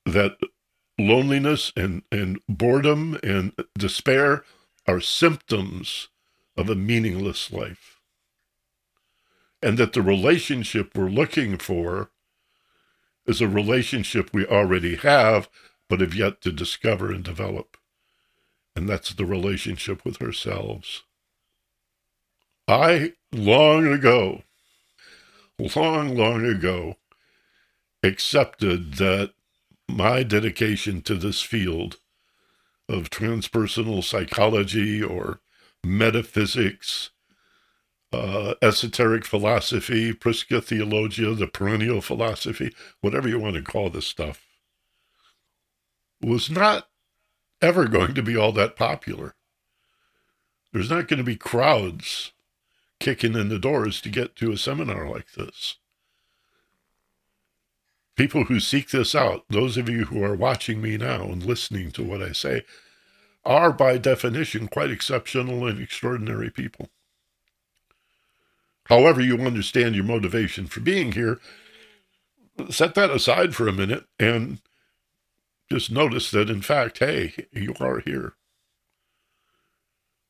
that 0.05 0.37
loneliness 0.99 1.73
and, 1.77 2.03
and 2.11 2.41
boredom 2.49 3.19
and 3.23 3.53
despair 3.79 4.45
are 4.87 5.01
symptoms 5.01 6.09
of 6.57 6.69
a 6.69 6.75
meaningless 6.75 7.53
life. 7.53 8.01
And 9.63 9.79
that 9.79 9.93
the 9.93 10.03
relationship 10.03 10.91
we're 10.95 11.09
looking 11.09 11.57
for 11.57 12.11
is 13.27 13.41
a 13.41 13.49
relationship 13.49 14.31
we 14.33 14.47
already 14.47 14.97
have, 14.97 15.49
but 15.89 16.01
have 16.01 16.15
yet 16.15 16.41
to 16.43 16.53
discover 16.53 17.11
and 17.11 17.25
develop. 17.25 17.79
And 18.77 18.89
that's 18.89 19.15
the 19.15 19.25
relationship 19.25 20.05
with 20.05 20.21
ourselves. 20.21 21.05
I, 22.67 23.13
long 23.33 23.87
ago, 23.87 24.43
long, 25.59 26.17
long 26.17 26.47
ago, 26.47 26.97
accepted 28.03 28.95
that 28.95 29.33
my 29.89 30.23
dedication 30.23 31.03
to 31.03 31.15
this 31.15 31.43
field 31.43 31.99
of 32.89 33.11
transpersonal 33.11 34.03
psychology 34.03 35.03
or 35.03 35.41
metaphysics, 35.85 37.11
uh, 38.13 38.55
esoteric 38.63 39.27
philosophy, 39.27 40.13
Prisca 40.13 40.63
Theologia, 40.63 41.35
the 41.35 41.47
perennial 41.47 42.01
philosophy, 42.01 42.75
whatever 43.01 43.29
you 43.29 43.39
want 43.39 43.57
to 43.57 43.63
call 43.63 43.91
this 43.91 44.07
stuff, 44.07 44.47
was 46.23 46.51
not 46.51 46.89
ever 47.61 47.89
going 47.89 48.15
to 48.15 48.23
be 48.23 48.37
all 48.37 48.53
that 48.53 48.77
popular. 48.77 49.35
There's 50.73 50.91
not 50.91 51.09
going 51.09 51.19
to 51.19 51.25
be 51.25 51.37
crowds 51.37 52.33
kicking 53.05 53.35
in 53.35 53.51
the 53.51 53.59
doors 53.59 54.01
to 54.01 54.09
get 54.09 54.35
to 54.35 54.51
a 54.51 54.57
seminar 54.57 55.07
like 55.07 55.33
this. 55.33 55.77
People 58.17 58.45
who 58.45 58.59
seek 58.59 58.93
this 58.93 59.15
out, 59.15 59.45
those 59.51 59.77
of 59.77 59.91
you 59.91 60.07
who 60.07 60.25
are 60.25 60.35
watching 60.35 60.81
me 60.81 60.97
now 60.97 61.25
and 61.25 61.45
listening 61.45 61.91
to 61.91 62.03
what 62.03 62.23
I 62.23 62.33
say, 62.33 62.63
are 63.45 63.75
by 63.75 63.99
definition 63.99 64.69
quite 64.69 64.91
exceptional 64.91 65.67
and 65.67 65.79
extraordinary 65.79 66.49
people. 66.49 66.89
However, 68.87 69.21
you 69.21 69.39
understand 69.39 69.95
your 69.95 70.05
motivation 70.05 70.67
for 70.67 70.81
being 70.81 71.13
here, 71.13 71.41
set 72.71 72.95
that 72.95 73.11
aside 73.11 73.55
for 73.55 73.69
a 73.69 73.73
minute 73.73 74.07
and 74.19 74.63
just 75.71 75.91
notice 75.91 76.31
that, 76.31 76.49
in 76.49 76.63
fact, 76.63 77.01
hey, 77.01 77.35
you 77.53 77.75
are 77.81 78.01
here. 78.01 78.33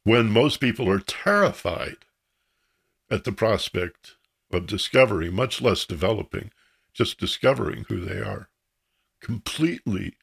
When 0.03 0.29
most 0.29 0.59
people 0.59 0.91
are 0.91 0.99
terrified 0.99 1.99
at 3.15 3.25
the 3.25 3.33
prospect 3.33 4.17
of 4.53 4.67
discovering, 4.67 5.35
much 5.35 5.63
less 5.63 5.85
developing, 5.85 6.51
just 6.93 7.19
discovering 7.19 7.85
who 7.89 8.01
they 8.01 8.19
are. 8.19 8.49
Completely, 9.21 10.15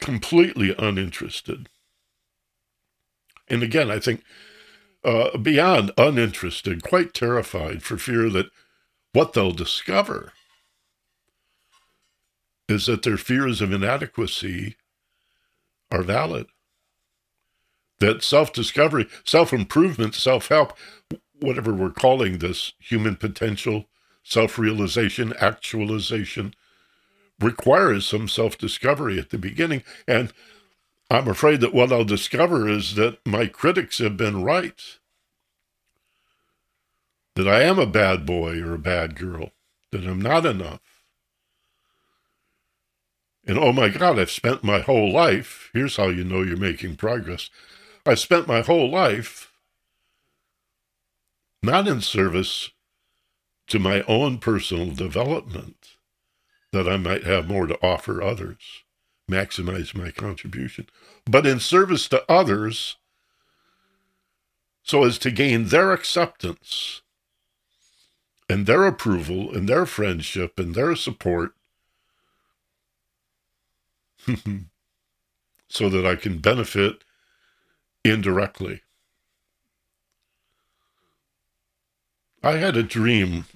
completely 0.00 0.74
uninterested. 0.78 1.68
And 3.48 3.62
again, 3.62 3.90
I 3.90 3.98
think 3.98 4.22
uh, 5.04 5.36
beyond 5.36 5.92
uninterested, 5.98 6.82
quite 6.82 7.14
terrified 7.14 7.82
for 7.82 7.98
fear 7.98 8.30
that 8.30 8.46
what 9.12 9.34
they'll 9.34 9.52
discover 9.52 10.32
is 12.68 12.86
that 12.86 13.02
their 13.02 13.18
fears 13.18 13.60
of 13.60 13.72
inadequacy 13.72 14.76
are 15.92 16.02
valid. 16.02 16.46
That 18.00 18.22
self 18.22 18.52
discovery, 18.52 19.06
self 19.24 19.52
improvement, 19.52 20.14
self 20.14 20.48
help, 20.48 20.76
whatever 21.40 21.72
we're 21.72 21.90
calling 21.90 22.38
this 22.38 22.72
human 22.78 23.16
potential, 23.16 23.86
self 24.22 24.58
realization, 24.58 25.32
actualization, 25.40 26.54
requires 27.40 28.06
some 28.06 28.28
self 28.28 28.58
discovery 28.58 29.18
at 29.18 29.30
the 29.30 29.38
beginning. 29.38 29.82
And 30.06 30.32
I'm 31.10 31.28
afraid 31.28 31.60
that 31.60 31.74
what 31.74 31.92
I'll 31.92 32.04
discover 32.04 32.68
is 32.68 32.94
that 32.96 33.24
my 33.26 33.46
critics 33.46 33.98
have 33.98 34.16
been 34.16 34.42
right. 34.42 34.80
That 37.36 37.46
I 37.46 37.62
am 37.62 37.78
a 37.78 37.86
bad 37.86 38.24
boy 38.24 38.60
or 38.60 38.74
a 38.74 38.78
bad 38.78 39.14
girl, 39.14 39.50
that 39.92 40.06
I'm 40.06 40.20
not 40.20 40.46
enough. 40.46 40.80
And 43.46 43.58
oh 43.58 43.72
my 43.72 43.88
God, 43.88 44.18
I've 44.18 44.30
spent 44.30 44.64
my 44.64 44.80
whole 44.80 45.12
life. 45.12 45.70
Here's 45.72 45.96
how 45.96 46.08
you 46.08 46.24
know 46.24 46.42
you're 46.42 46.56
making 46.56 46.96
progress. 46.96 47.48
I've 48.04 48.18
spent 48.18 48.48
my 48.48 48.62
whole 48.62 48.90
life 48.90 49.45
not 51.66 51.86
in 51.86 52.00
service 52.00 52.70
to 53.68 53.78
my 53.78 54.02
own 54.02 54.38
personal 54.38 54.92
development, 54.92 55.96
that 56.72 56.88
I 56.88 56.96
might 56.96 57.24
have 57.24 57.48
more 57.48 57.66
to 57.66 57.78
offer 57.84 58.22
others, 58.22 58.84
maximize 59.30 59.94
my 59.94 60.10
contribution, 60.10 60.88
but 61.26 61.46
in 61.46 61.60
service 61.60 62.08
to 62.08 62.24
others 62.30 62.96
so 64.82 65.04
as 65.04 65.18
to 65.18 65.30
gain 65.32 65.66
their 65.66 65.92
acceptance 65.92 67.02
and 68.48 68.66
their 68.66 68.86
approval 68.86 69.52
and 69.54 69.68
their 69.68 69.84
friendship 69.84 70.58
and 70.60 70.74
their 70.74 70.94
support 70.94 71.52
so 75.68 75.88
that 75.88 76.06
I 76.06 76.14
can 76.14 76.38
benefit 76.38 77.02
indirectly. 78.04 78.82
I 82.46 82.58
had 82.58 82.76
a 82.76 82.84
dream 82.84 83.46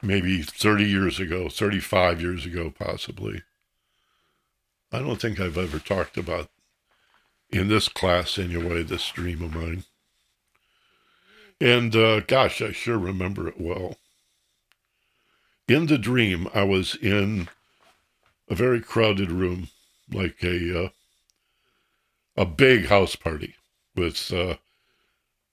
maybe 0.00 0.40
30 0.40 0.84
years 0.84 1.18
ago, 1.18 1.48
35 1.48 2.20
years 2.20 2.46
ago, 2.46 2.70
possibly. 2.70 3.42
I 4.92 5.00
don't 5.00 5.20
think 5.20 5.40
I've 5.40 5.58
ever 5.58 5.80
talked 5.80 6.16
about 6.16 6.48
in 7.50 7.66
this 7.66 7.88
class 7.88 8.38
anyway, 8.38 8.84
this 8.84 9.08
dream 9.08 9.42
of 9.42 9.56
mine. 9.56 9.82
And 11.60 11.96
uh, 11.96 12.20
gosh, 12.20 12.62
I 12.62 12.70
sure 12.70 12.96
remember 12.96 13.48
it 13.48 13.60
well. 13.60 13.96
In 15.66 15.86
the 15.86 15.98
dream, 15.98 16.46
I 16.54 16.62
was 16.62 16.94
in 16.94 17.48
a 18.48 18.54
very 18.54 18.80
crowded 18.80 19.32
room, 19.32 19.66
like 20.12 20.44
a 20.44 20.84
uh, 20.84 20.88
a 22.36 22.46
big 22.46 22.86
house 22.86 23.16
party 23.16 23.56
with 23.96 24.32
uh, 24.32 24.58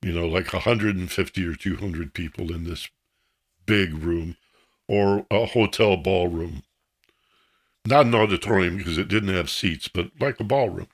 you 0.03 0.11
know 0.11 0.27
like 0.27 0.53
150 0.53 1.45
or 1.45 1.55
200 1.55 2.13
people 2.13 2.53
in 2.53 2.63
this 2.65 2.89
big 3.65 3.93
room 3.93 4.35
or 4.87 5.25
a 5.31 5.45
hotel 5.45 5.97
ballroom. 5.97 6.63
Not 7.85 8.05
an 8.05 8.15
auditorium 8.15 8.77
because 8.77 8.97
it 8.97 9.07
didn't 9.07 9.33
have 9.33 9.49
seats 9.49 9.87
but 9.87 10.11
like 10.19 10.39
a 10.39 10.43
ballroom. 10.43 10.87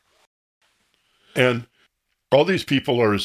And 1.36 1.68
all 2.32 2.46
these 2.46 2.64
people 2.64 3.02
are 3.02 3.18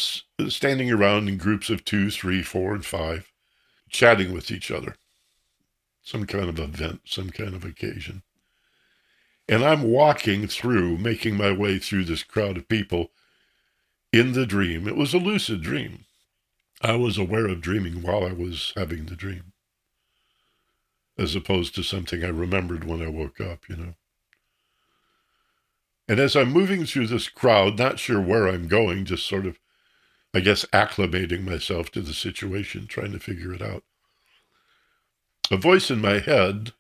standing 0.49 0.91
around 0.91 1.29
in 1.29 1.37
groups 1.37 1.69
of 1.71 1.85
two 1.85 2.11
three 2.11 2.43
four 2.43 2.75
and 2.75 2.85
five 2.85 3.31
chatting 3.91 4.33
with 4.33 4.51
each 4.51 4.71
other. 4.71 4.97
Some 6.03 6.27
kind 6.27 6.49
of 6.49 6.59
event 6.59 7.03
some 7.05 7.31
kind 7.31 7.55
of 7.55 7.65
occasion. 7.65 8.23
And 9.47 9.63
I'm 9.63 9.83
walking 9.83 10.47
through, 10.49 10.97
making 10.97 11.37
my 11.37 11.53
way 11.53 11.79
through 11.79 12.05
this 12.05 12.23
crowd 12.23 12.57
of 12.57 12.67
people 12.69 13.11
in 14.19 14.33
the 14.33 14.47
dream. 14.47 14.87
It 14.89 14.97
was 14.97 15.13
a 15.15 15.19
lucid 15.19 15.63
dream. 15.63 16.05
I 16.81 16.97
was 16.97 17.19
aware 17.19 17.47
of 17.47 17.61
dreaming 17.61 18.03
while 18.03 18.25
I 18.25 18.33
was 18.33 18.73
having 18.77 19.07
the 19.07 19.17
dream, 19.17 19.53
as 21.19 21.35
opposed 21.35 21.75
to 21.75 21.83
something 21.83 22.23
I 22.23 22.29
remembered 22.29 22.85
when 22.85 23.03
I 23.03 23.09
woke 23.09 23.41
up, 23.41 23.69
you 23.69 23.77
know. 23.77 23.95
And 26.09 26.21
as 26.21 26.37
I'm 26.37 26.53
moving 26.53 26.85
through 26.85 27.07
this 27.07 27.29
crowd, 27.29 27.79
not 27.79 27.99
sure 27.99 28.21
where 28.21 28.47
I'm 28.47 28.69
going, 28.69 29.07
just 29.07 29.27
sort 29.27 29.47
of, 29.47 29.59
I 30.35 30.41
guess, 30.41 30.67
acclimating 30.67 31.45
myself 31.45 31.91
to 31.93 32.03
the 32.03 32.13
situation, 32.13 32.87
trying 32.87 33.13
to 33.13 33.19
figure 33.19 33.55
it 33.55 33.63
out, 33.63 33.85
a 35.51 35.57
voice 35.57 35.91
in 35.91 36.01
my 36.01 36.19
head 36.19 36.73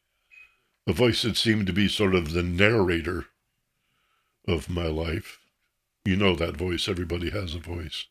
a 0.86 0.92
voice 0.92 1.22
that 1.22 1.36
seemed 1.36 1.66
to 1.66 1.72
be 1.72 1.88
sort 1.88 2.14
of 2.14 2.32
the 2.32 2.42
narrator 2.42 3.26
of 4.46 4.68
my 4.68 4.86
life. 4.86 5.38
You 6.04 6.16
know 6.16 6.34
that 6.36 6.56
voice. 6.56 6.88
Everybody 6.88 7.30
has 7.30 7.54
a 7.54 7.58
voice. 7.58 8.06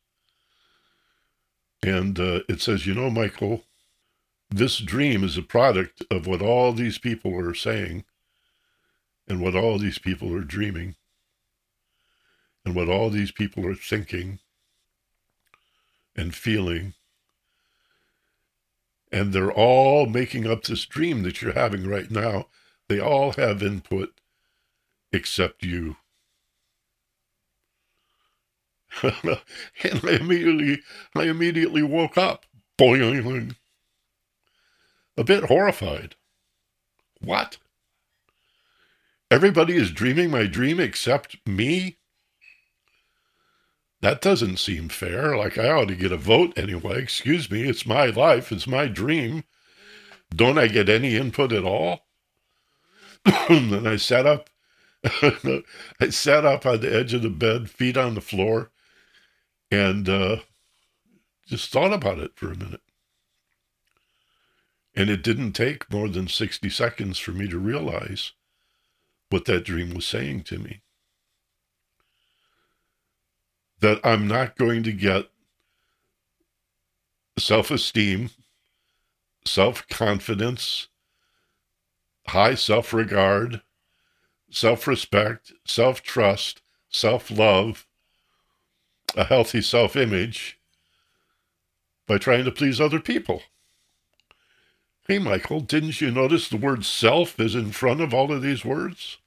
And 1.84 2.20
uh, 2.20 2.42
it 2.50 2.62
says, 2.62 2.88
You 2.88 2.94
know, 2.94 3.10
Michael, 3.10 3.64
this 4.50 4.78
dream 4.78 5.24
is 5.24 5.38
a 5.38 5.44
product 5.44 6.04
of 6.10 6.28
what 6.28 6.42
all 6.42 6.74
these 6.74 6.98
people 6.98 7.38
are 7.38 7.54
saying 7.54 8.06
and 9.28 9.42
what 9.42 9.56
all 9.56 9.78
these 9.78 10.00
people 10.00 10.34
are 10.34 10.44
dreaming 10.44 10.96
and 12.66 12.76
what 12.76 12.90
all 12.90 13.10
these 13.10 13.32
people 13.32 13.66
are 13.68 13.76
thinking 13.76 14.40
and 16.16 16.34
feeling. 16.34 16.94
And 19.12 19.32
they're 19.34 19.52
all 19.52 20.06
making 20.08 20.48
up 20.48 20.64
this 20.64 20.86
dream 20.86 21.24
that 21.24 21.42
you're 21.42 21.54
having 21.54 21.88
right 21.88 22.10
now 22.10 22.48
they 22.90 23.00
all 23.00 23.32
have 23.34 23.64
input 23.64 24.20
except 25.12 25.64
you. 25.64 25.98
And 29.02 30.02
I 30.04 30.18
immediately, 30.20 30.82
I 31.16 31.24
immediately 31.24 31.84
woke 31.84 32.18
up, 32.18 32.46
boing, 32.78 33.56
a 35.18 35.24
bit 35.24 35.46
horrified. 35.46 36.16
What? 37.22 37.58
Everybody 39.32 39.76
is 39.78 39.92
dreaming 39.92 40.30
my 40.30 40.46
dream 40.46 40.80
except 40.80 41.38
me? 41.48 41.98
That 44.02 44.22
doesn't 44.22 44.58
seem 44.58 44.90
fair. 44.90 45.38
Like 45.38 45.58
I 45.58 45.72
ought 45.72 45.88
to 45.88 45.96
get 45.96 46.12
a 46.12 46.18
vote 46.18 46.58
anyway. 46.58 47.02
Excuse 47.02 47.50
me, 47.50 47.64
it's 47.64 47.86
my 47.86 48.08
life, 48.08 48.52
it's 48.52 48.68
my 48.68 48.88
dream. 48.88 49.44
Don't 50.36 50.58
I 50.58 50.68
get 50.68 50.90
any 50.90 51.16
input 51.16 51.52
at 51.54 51.64
all? 51.64 52.06
and 53.50 53.88
I 53.88 53.96
sat 53.96 54.26
up. 54.26 54.50
I 55.22 56.10
sat 56.10 56.46
up 56.46 56.66
on 56.66 56.82
the 56.82 56.94
edge 56.94 57.14
of 57.14 57.22
the 57.22 57.30
bed, 57.30 57.70
feet 57.70 57.98
on 57.98 58.16
the 58.16 58.22
floor, 58.22 58.72
and 59.74 60.08
uh, 60.08 60.38
just 61.48 61.72
thought 61.72 61.92
about 61.92 62.20
it 62.20 62.32
for 62.36 62.52
a 62.52 62.56
minute. 62.56 62.82
And 64.96 65.10
it 65.10 65.24
didn't 65.24 65.54
take 65.54 65.92
more 65.92 66.08
than 66.08 66.28
60 66.28 66.70
seconds 66.70 67.18
for 67.18 67.32
me 67.32 67.48
to 67.48 67.58
realize 67.58 68.34
what 69.30 69.46
that 69.46 69.66
dream 69.66 69.96
was 69.96 70.06
saying 70.06 70.44
to 70.44 70.60
me. 70.60 70.82
That 73.80 74.00
I'm 74.04 74.28
not 74.28 74.56
going 74.56 74.84
to 74.84 74.92
get 74.92 75.26
self 77.40 77.72
esteem, 77.72 78.30
self 79.44 79.88
confidence, 79.88 80.88
high 82.28 82.54
self 82.54 82.94
regard, 82.94 83.64
self 84.52 84.88
respect, 84.88 85.52
self 85.66 86.04
trust, 86.04 86.62
self 86.90 87.32
love, 87.32 87.88
a 89.16 89.24
healthy 89.26 89.62
self 89.62 89.96
image 89.96 90.60
by 92.08 92.18
trying 92.18 92.46
to 92.46 92.52
please 92.52 92.82
other 92.82 93.00
people. 93.00 93.44
Hey, 95.08 95.20
Michael, 95.20 95.60
didn't 95.60 96.00
you 96.00 96.12
notice 96.12 96.48
the 96.48 96.58
word 96.58 96.86
self 96.86 97.40
is 97.40 97.56
in 97.56 97.72
front 97.72 98.02
of 98.02 98.14
all 98.14 98.32
of 98.32 98.42
these 98.42 98.64
words? 98.64 99.18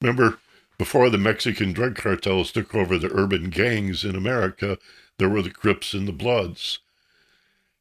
Remember, 0.00 0.38
before 0.76 1.08
the 1.08 1.18
Mexican 1.18 1.72
drug 1.72 1.94
cartels 1.94 2.50
took 2.50 2.74
over 2.74 2.98
the 2.98 3.12
urban 3.12 3.48
gangs 3.48 4.04
in 4.04 4.16
America, 4.16 4.78
there 5.18 5.28
were 5.28 5.42
the 5.42 5.50
Crips 5.50 5.94
and 5.94 6.08
the 6.08 6.12
Bloods, 6.12 6.80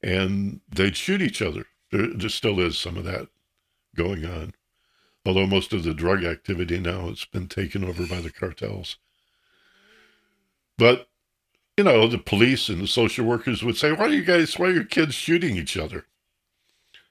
and 0.01 0.61
they'd 0.69 0.95
shoot 0.95 1.21
each 1.21 1.41
other. 1.41 1.65
There, 1.91 2.07
there 2.07 2.29
still 2.29 2.59
is 2.59 2.77
some 2.77 2.97
of 2.97 3.03
that 3.05 3.27
going 3.95 4.25
on. 4.25 4.53
Although 5.25 5.47
most 5.47 5.71
of 5.71 5.83
the 5.83 5.93
drug 5.93 6.23
activity 6.25 6.79
now 6.79 7.07
has 7.07 7.25
been 7.25 7.47
taken 7.47 7.83
over 7.83 8.05
by 8.05 8.19
the 8.19 8.31
cartels. 8.31 8.97
But, 10.77 11.07
you 11.77 11.83
know, 11.83 12.07
the 12.07 12.17
police 12.17 12.67
and 12.67 12.81
the 12.81 12.87
social 12.87 13.25
workers 13.25 13.63
would 13.63 13.77
say, 13.77 13.91
why 13.91 14.05
are 14.05 14.09
you 14.09 14.25
guys, 14.25 14.59
why 14.59 14.67
are 14.67 14.73
your 14.73 14.83
kids 14.83 15.15
shooting 15.15 15.55
each 15.55 15.77
other? 15.77 16.05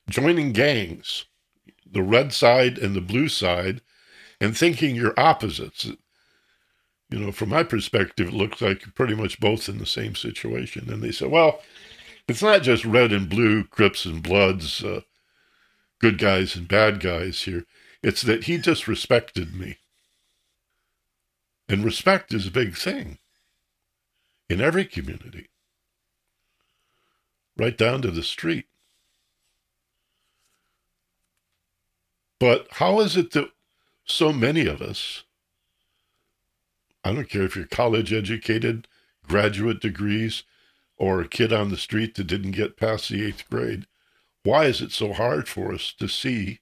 Joining 0.09 0.53
gangs, 0.53 1.25
the 1.91 2.03
red 2.03 2.33
side 2.33 2.77
and 2.77 2.95
the 2.95 3.01
blue 3.01 3.29
side, 3.29 3.81
and 4.41 4.57
thinking 4.57 4.95
you're 4.95 5.19
opposites. 5.19 5.85
You 7.09 7.19
know, 7.19 7.33
from 7.33 7.51
my 7.51 7.63
perspective, 7.63 8.29
it 8.29 8.35
looks 8.35 8.61
like 8.61 8.85
you're 8.85 8.93
pretty 8.93 9.15
much 9.15 9.41
both 9.41 9.69
in 9.69 9.79
the 9.79 9.87
same 9.87 10.15
situation. 10.17 10.91
And 10.91 11.03
they 11.03 11.13
said, 11.13 11.31
well, 11.31 11.61
it's 12.29 12.43
not 12.43 12.63
just 12.63 12.85
red 12.85 13.13
and 13.13 13.29
blue, 13.29 13.65
Crips 13.65 14.05
and 14.05 14.23
Bloods, 14.23 14.83
uh, 14.83 15.03
good 16.01 16.19
guys 16.19 16.57
and 16.57 16.67
bad 16.67 17.01
guys 17.01 17.43
here. 17.43 17.65
It's 18.03 18.23
that 18.23 18.45
he 18.45 18.59
disrespected 18.59 19.55
me. 19.55 19.79
And 21.69 21.85
respect 21.85 22.35
is 22.35 22.47
a 22.47 22.51
big 22.51 22.77
thing 22.77 23.19
in 24.49 24.61
every 24.61 24.85
community, 24.85 25.49
right 27.57 27.79
down 27.79 28.03
to 28.03 28.11
the 28.11 28.23
street. 28.23 28.67
But 32.39 32.67
how 32.73 33.01
is 33.01 33.17
it 33.17 33.31
that 33.33 33.51
so 34.05 34.33
many 34.33 34.67
of 34.67 34.83
us, 34.83 35.23
I 37.05 37.13
don't 37.13 37.29
care 37.29 37.43
if 37.43 37.55
you're 37.55 37.67
college 37.67 38.13
educated, 38.13 38.89
graduate 39.27 39.81
degrees, 39.81 40.43
or 40.97 41.21
a 41.21 41.29
kid 41.29 41.53
on 41.53 41.71
the 41.71 41.77
street 41.77 42.15
that 42.17 42.27
didn't 42.27 42.53
get 42.53 42.77
past 42.77 43.09
the 43.09 43.25
eighth 43.25 43.49
grade. 43.49 43.87
Why 44.43 44.67
is 44.67 44.81
it 44.81 44.93
so 44.93 45.13
hard 45.13 45.49
for 45.49 45.73
us 45.73 45.93
to 45.99 46.09
see 46.09 46.61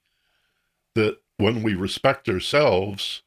that 0.94 1.18
when 1.40 1.62
we 1.62 1.74
respect 1.74 2.28
ourselves, 2.28 3.22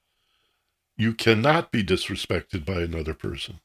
you 0.95 1.13
cannot 1.13 1.71
be 1.71 1.83
disrespected 1.83 2.65
by 2.65 2.81
another 2.81 3.13
person? 3.13 3.59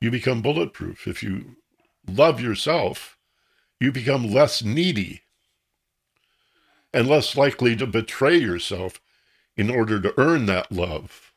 You 0.00 0.10
become 0.10 0.42
bulletproof. 0.42 1.06
If 1.06 1.22
you 1.22 1.56
love 2.06 2.40
yourself, 2.40 3.16
you 3.80 3.92
become 3.92 4.30
less 4.30 4.62
needy 4.62 5.22
and 6.92 7.08
less 7.08 7.36
likely 7.36 7.76
to 7.76 7.86
betray 7.86 8.36
yourself 8.36 9.00
in 9.56 9.70
order 9.70 10.00
to 10.00 10.14
earn 10.18 10.46
that 10.46 10.70
love 10.72 11.32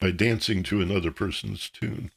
by 0.00 0.10
dancing 0.10 0.62
to 0.64 0.80
another 0.80 1.10
person's 1.10 1.70
tune 1.70 2.10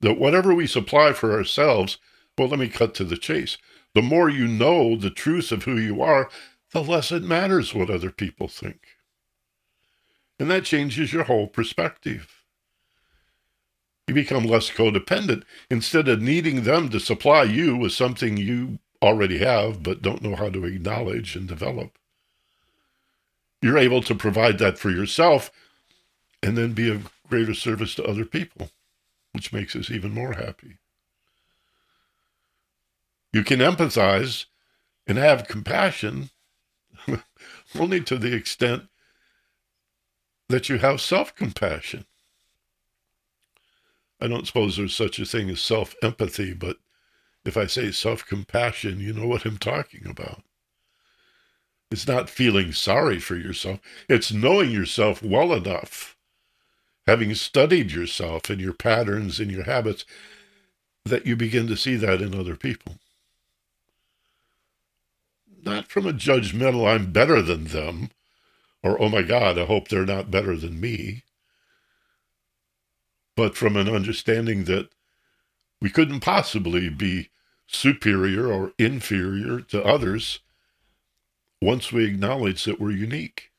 that 0.00 0.18
whatever 0.18 0.54
we 0.54 0.66
supply 0.66 1.12
for 1.12 1.32
ourselves, 1.32 1.98
well, 2.38 2.48
let 2.48 2.58
me 2.58 2.68
cut 2.68 2.94
to 2.94 3.04
the 3.04 3.16
chase. 3.16 3.56
The 3.96 4.02
more 4.02 4.28
you 4.28 4.46
know 4.46 4.94
the 4.94 5.08
truth 5.08 5.50
of 5.50 5.62
who 5.62 5.78
you 5.78 6.02
are, 6.02 6.28
the 6.72 6.82
less 6.82 7.10
it 7.10 7.22
matters 7.22 7.72
what 7.72 7.88
other 7.88 8.10
people 8.10 8.46
think. 8.46 8.88
And 10.38 10.50
that 10.50 10.66
changes 10.66 11.14
your 11.14 11.24
whole 11.24 11.46
perspective. 11.46 12.42
You 14.06 14.12
become 14.12 14.44
less 14.44 14.68
codependent. 14.68 15.44
Instead 15.70 16.08
of 16.08 16.20
needing 16.20 16.64
them 16.64 16.90
to 16.90 17.00
supply 17.00 17.44
you 17.44 17.74
with 17.74 17.92
something 17.92 18.36
you 18.36 18.80
already 19.00 19.38
have 19.38 19.82
but 19.82 20.02
don't 20.02 20.20
know 20.20 20.36
how 20.36 20.50
to 20.50 20.66
acknowledge 20.66 21.34
and 21.34 21.48
develop, 21.48 21.96
you're 23.62 23.78
able 23.78 24.02
to 24.02 24.14
provide 24.14 24.58
that 24.58 24.76
for 24.78 24.90
yourself 24.90 25.50
and 26.42 26.54
then 26.54 26.74
be 26.74 26.90
of 26.90 27.10
greater 27.30 27.54
service 27.54 27.94
to 27.94 28.04
other 28.04 28.26
people, 28.26 28.68
which 29.32 29.54
makes 29.54 29.74
us 29.74 29.90
even 29.90 30.12
more 30.12 30.34
happy. 30.34 30.76
You 33.36 33.44
can 33.44 33.58
empathize 33.58 34.46
and 35.06 35.18
have 35.18 35.46
compassion 35.46 36.30
only 37.78 38.00
to 38.00 38.16
the 38.16 38.34
extent 38.34 38.84
that 40.48 40.70
you 40.70 40.78
have 40.78 41.02
self 41.02 41.34
compassion. 41.34 42.06
I 44.22 44.26
don't 44.26 44.46
suppose 44.46 44.78
there's 44.78 44.94
such 44.94 45.18
a 45.18 45.26
thing 45.26 45.50
as 45.50 45.60
self 45.60 45.94
empathy, 46.02 46.54
but 46.54 46.78
if 47.44 47.58
I 47.58 47.66
say 47.66 47.90
self 47.90 48.24
compassion, 48.24 49.00
you 49.00 49.12
know 49.12 49.26
what 49.26 49.44
I'm 49.44 49.58
talking 49.58 50.06
about. 50.06 50.42
It's 51.90 52.08
not 52.08 52.30
feeling 52.30 52.72
sorry 52.72 53.18
for 53.18 53.36
yourself, 53.36 53.80
it's 54.08 54.32
knowing 54.32 54.70
yourself 54.70 55.22
well 55.22 55.52
enough, 55.52 56.16
having 57.06 57.34
studied 57.34 57.92
yourself 57.92 58.48
and 58.48 58.62
your 58.62 58.72
patterns 58.72 59.38
and 59.38 59.50
your 59.50 59.64
habits, 59.64 60.06
that 61.04 61.26
you 61.26 61.36
begin 61.36 61.66
to 61.66 61.76
see 61.76 61.96
that 61.96 62.22
in 62.22 62.34
other 62.34 62.56
people. 62.56 62.96
Not 65.66 65.88
from 65.88 66.06
a 66.06 66.14
judgmental, 66.14 66.88
I'm 66.88 67.12
better 67.12 67.42
than 67.42 67.66
them, 67.66 68.10
or 68.82 69.00
oh 69.02 69.10
my 69.10 69.22
God, 69.22 69.58
I 69.58 69.66
hope 69.66 69.88
they're 69.88 70.06
not 70.06 70.30
better 70.30 70.56
than 70.56 70.80
me 70.80 71.24
but 73.36 73.56
from 73.56 73.76
an 73.76 73.88
understanding 73.88 74.64
that 74.64 74.88
we 75.80 75.90
couldn't 75.90 76.20
possibly 76.20 76.88
be 76.88 77.28
superior 77.66 78.50
or 78.50 78.72
inferior 78.78 79.60
to 79.60 79.84
others 79.84 80.40
once 81.60 81.92
we 81.92 82.06
acknowledge 82.06 82.64
that 82.64 82.80
we're 82.80 82.90
unique. 82.90 83.50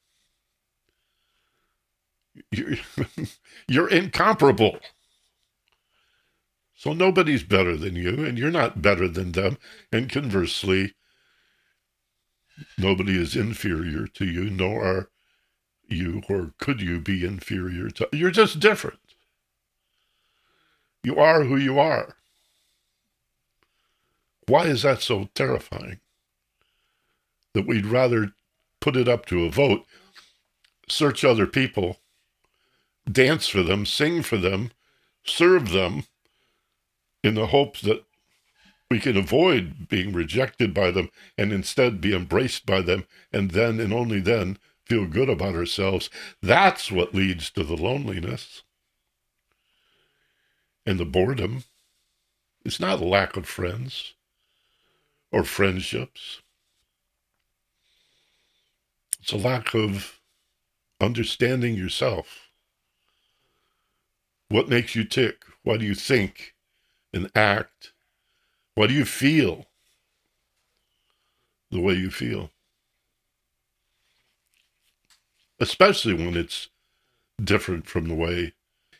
You're, 2.51 2.75
you're 3.67 3.89
incomparable. 3.89 4.79
So 6.75 6.93
nobody's 6.93 7.43
better 7.43 7.75
than 7.75 7.95
you, 7.95 8.23
and 8.23 8.37
you're 8.37 8.51
not 8.51 8.81
better 8.81 9.07
than 9.07 9.31
them. 9.31 9.57
And 9.91 10.09
conversely, 10.09 10.93
nobody 12.77 13.19
is 13.19 13.35
inferior 13.35 14.07
to 14.07 14.25
you, 14.25 14.49
nor 14.49 14.83
are 14.83 15.09
you, 15.87 16.21
or 16.29 16.53
could 16.59 16.81
you 16.81 16.99
be 16.99 17.25
inferior 17.25 17.89
to. 17.91 18.09
You're 18.11 18.31
just 18.31 18.59
different. 18.59 18.99
You 21.03 21.17
are 21.17 21.43
who 21.43 21.57
you 21.57 21.79
are. 21.79 22.15
Why 24.47 24.65
is 24.65 24.83
that 24.83 25.01
so 25.01 25.29
terrifying? 25.35 25.99
That 27.53 27.67
we'd 27.67 27.85
rather 27.85 28.33
put 28.79 28.95
it 28.95 29.07
up 29.07 29.25
to 29.27 29.45
a 29.45 29.49
vote, 29.49 29.85
search 30.87 31.23
other 31.23 31.47
people, 31.47 31.97
dance 33.09 33.47
for 33.47 33.63
them, 33.63 33.85
sing 33.85 34.21
for 34.21 34.37
them, 34.37 34.71
serve 35.25 35.71
them, 35.71 36.03
in 37.23 37.35
the 37.35 37.47
hopes 37.47 37.81
that 37.81 38.03
we 38.89 38.99
can 38.99 39.17
avoid 39.17 39.89
being 39.89 40.13
rejected 40.13 40.73
by 40.73 40.91
them 40.91 41.09
and 41.37 41.51
instead 41.51 41.99
be 41.99 42.15
embraced 42.15 42.65
by 42.65 42.81
them, 42.81 43.05
and 43.33 43.51
then 43.51 43.79
and 43.79 43.93
only 43.93 44.19
then 44.19 44.57
feel 44.85 45.05
good 45.05 45.29
about 45.29 45.55
ourselves. 45.55 46.09
That's 46.41 46.91
what 46.91 47.13
leads 47.13 47.49
to 47.51 47.63
the 47.63 47.75
loneliness 47.75 48.63
and 50.85 50.97
the 50.97 51.05
boredom. 51.05 51.65
It's 52.63 52.79
not 52.79 53.01
a 53.01 53.05
lack 53.05 53.35
of 53.35 53.45
friends 53.45 54.13
or 55.31 55.43
friendships. 55.43 56.41
It's 59.21 59.33
a 59.33 59.37
lack 59.37 59.73
of 59.75 60.21
understanding 61.01 61.75
yourself. 61.75 62.49
What 64.47 64.69
makes 64.69 64.95
you 64.95 65.03
tick? 65.03 65.43
Why 65.63 65.75
do 65.75 65.85
you 65.85 65.95
think 65.95 66.53
and 67.13 67.29
act? 67.35 67.91
Why 68.77 68.85
do 68.85 68.93
you 68.93 69.05
feel 69.05 69.65
the 71.71 71.81
way 71.81 71.95
you 71.95 72.11
feel? 72.11 72.51
Especially 75.59 76.13
when 76.13 76.37
it's 76.37 76.69
different 77.43 77.87
from 77.87 78.07
the 78.07 78.13
way 78.13 78.53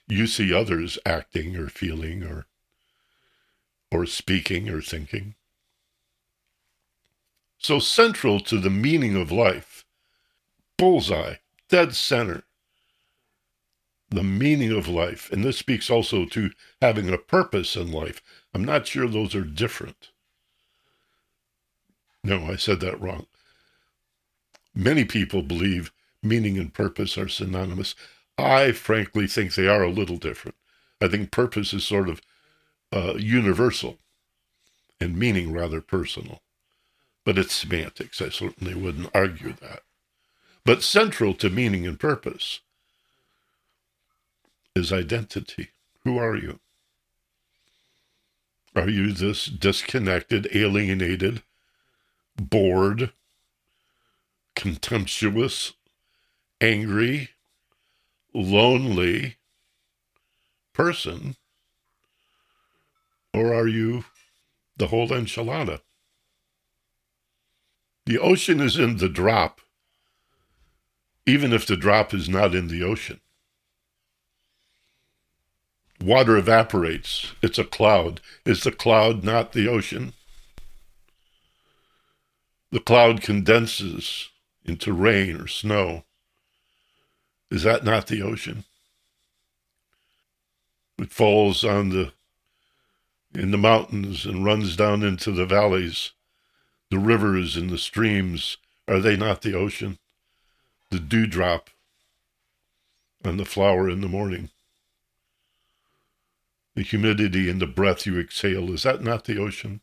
you 0.08 0.26
see 0.26 0.52
others 0.52 0.98
acting 1.06 1.56
or 1.56 1.70
feeling 1.70 2.24
or 2.24 2.48
or 3.92 4.08
speaking 4.08 4.68
or 4.68 4.82
thinking. 4.82 5.36
So 7.60 7.78
central 7.78 8.40
to 8.40 8.58
the 8.58 8.72
meaning 8.72 9.16
of 9.16 9.32
life, 9.32 9.86
bullseye, 10.80 11.36
dead 11.70 11.94
center, 11.94 12.46
the 14.10 14.24
meaning 14.24 14.72
of 14.72 14.88
life. 14.88 15.32
And 15.32 15.44
this 15.44 15.58
speaks 15.58 15.90
also 15.90 16.26
to 16.26 16.52
having 16.82 17.10
a 17.10 17.18
purpose 17.18 17.76
in 17.76 17.92
life. 17.92 18.22
I'm 18.54 18.64
not 18.64 18.88
sure 18.88 19.08
those 19.08 19.36
are 19.36 19.44
different. 19.44 20.12
No, 22.24 22.46
I 22.46 22.56
said 22.56 22.80
that 22.82 23.00
wrong. 23.00 23.28
Many 24.74 25.06
people 25.06 25.42
believe 25.42 25.92
meaning 26.24 26.58
and 26.58 26.74
purpose 26.74 27.18
are 27.18 27.28
synonymous. 27.28 27.96
I 28.38 28.72
frankly 28.72 29.28
think 29.28 29.56
they 29.56 29.68
are 29.68 29.84
a 29.84 29.90
little 29.90 30.18
different. 30.18 30.56
I 31.02 31.08
think 31.08 31.32
purpose 31.32 31.74
is 31.74 31.86
sort 31.86 32.10
of 32.10 32.22
uh, 32.92 33.16
universal 33.18 33.98
and 35.00 35.18
meaning 35.18 35.52
rather 35.52 35.82
personal. 35.82 36.42
But 37.26 37.38
it's 37.38 37.54
semantics. 37.54 38.22
I 38.22 38.30
certainly 38.30 38.74
wouldn't 38.74 39.10
argue 39.14 39.54
that. 39.54 39.82
But 40.66 40.84
central 40.84 41.34
to 41.36 41.50
meaning 41.50 41.86
and 41.86 42.00
purpose 42.00 42.62
is 44.78 44.94
identity. 44.94 45.70
Who 46.04 46.18
are 46.18 46.38
you? 46.38 46.60
Are 48.76 48.88
you 48.88 49.12
this 49.12 49.48
disconnected, 49.48 50.48
alienated, 50.54 51.42
bored, 52.38 53.12
contemptuous, 54.56 55.74
angry, 56.62 57.30
lonely 58.34 59.38
person, 60.74 61.36
or 63.34 63.54
are 63.54 63.68
you 63.68 64.06
the 64.78 64.88
whole 64.88 65.10
enchilada? 65.10 65.82
The 68.06 68.20
ocean 68.20 68.62
is 68.62 68.78
in 68.78 68.98
the 68.98 69.10
drop, 69.10 69.60
even 71.26 71.52
if 71.52 71.66
the 71.66 71.76
drop 71.76 72.14
is 72.14 72.30
not 72.30 72.54
in 72.54 72.68
the 72.68 72.84
ocean. 72.84 73.20
Water 76.08 76.38
evaporates. 76.38 77.34
It's 77.42 77.60
a 77.60 77.66
cloud. 77.66 78.22
Is 78.46 78.64
the 78.64 78.72
cloud 78.72 79.26
not 79.26 79.52
the 79.52 79.68
ocean? 79.68 80.14
The 82.72 82.80
cloud 82.80 83.22
condenses 83.22 84.30
into 84.64 84.94
rain 84.94 85.36
or 85.36 85.48
snow. 85.48 86.06
Is 87.52 87.64
that 87.64 87.84
not 87.84 88.08
the 88.08 88.22
ocean? 88.22 88.64
It 90.98 91.12
falls 91.12 91.66
on 91.66 91.90
the 91.90 92.14
in 93.36 93.52
the 93.52 93.58
mountains 93.58 94.26
and 94.26 94.46
runs 94.46 94.78
down 94.78 95.04
into 95.04 95.32
the 95.32 95.46
valleys. 95.46 96.12
The 96.90 97.00
rivers 97.00 97.58
and 97.58 97.70
the 97.70 97.78
streams, 97.78 98.56
are 98.88 99.02
they 99.02 99.18
not 99.18 99.42
the 99.42 99.56
ocean? 99.56 99.98
The 100.90 101.02
dewdrop 101.02 101.70
on 103.26 103.36
the 103.36 103.44
flower 103.44 103.90
in 103.90 104.00
the 104.00 104.08
morning. 104.08 104.52
The 106.78 106.84
humidity 106.84 107.50
in 107.50 107.58
the 107.58 107.66
breath 107.66 108.06
you 108.06 108.20
exhale, 108.20 108.72
is 108.72 108.84
that 108.84 109.02
not 109.02 109.26
the 109.26 109.40
ocean? 109.40 109.82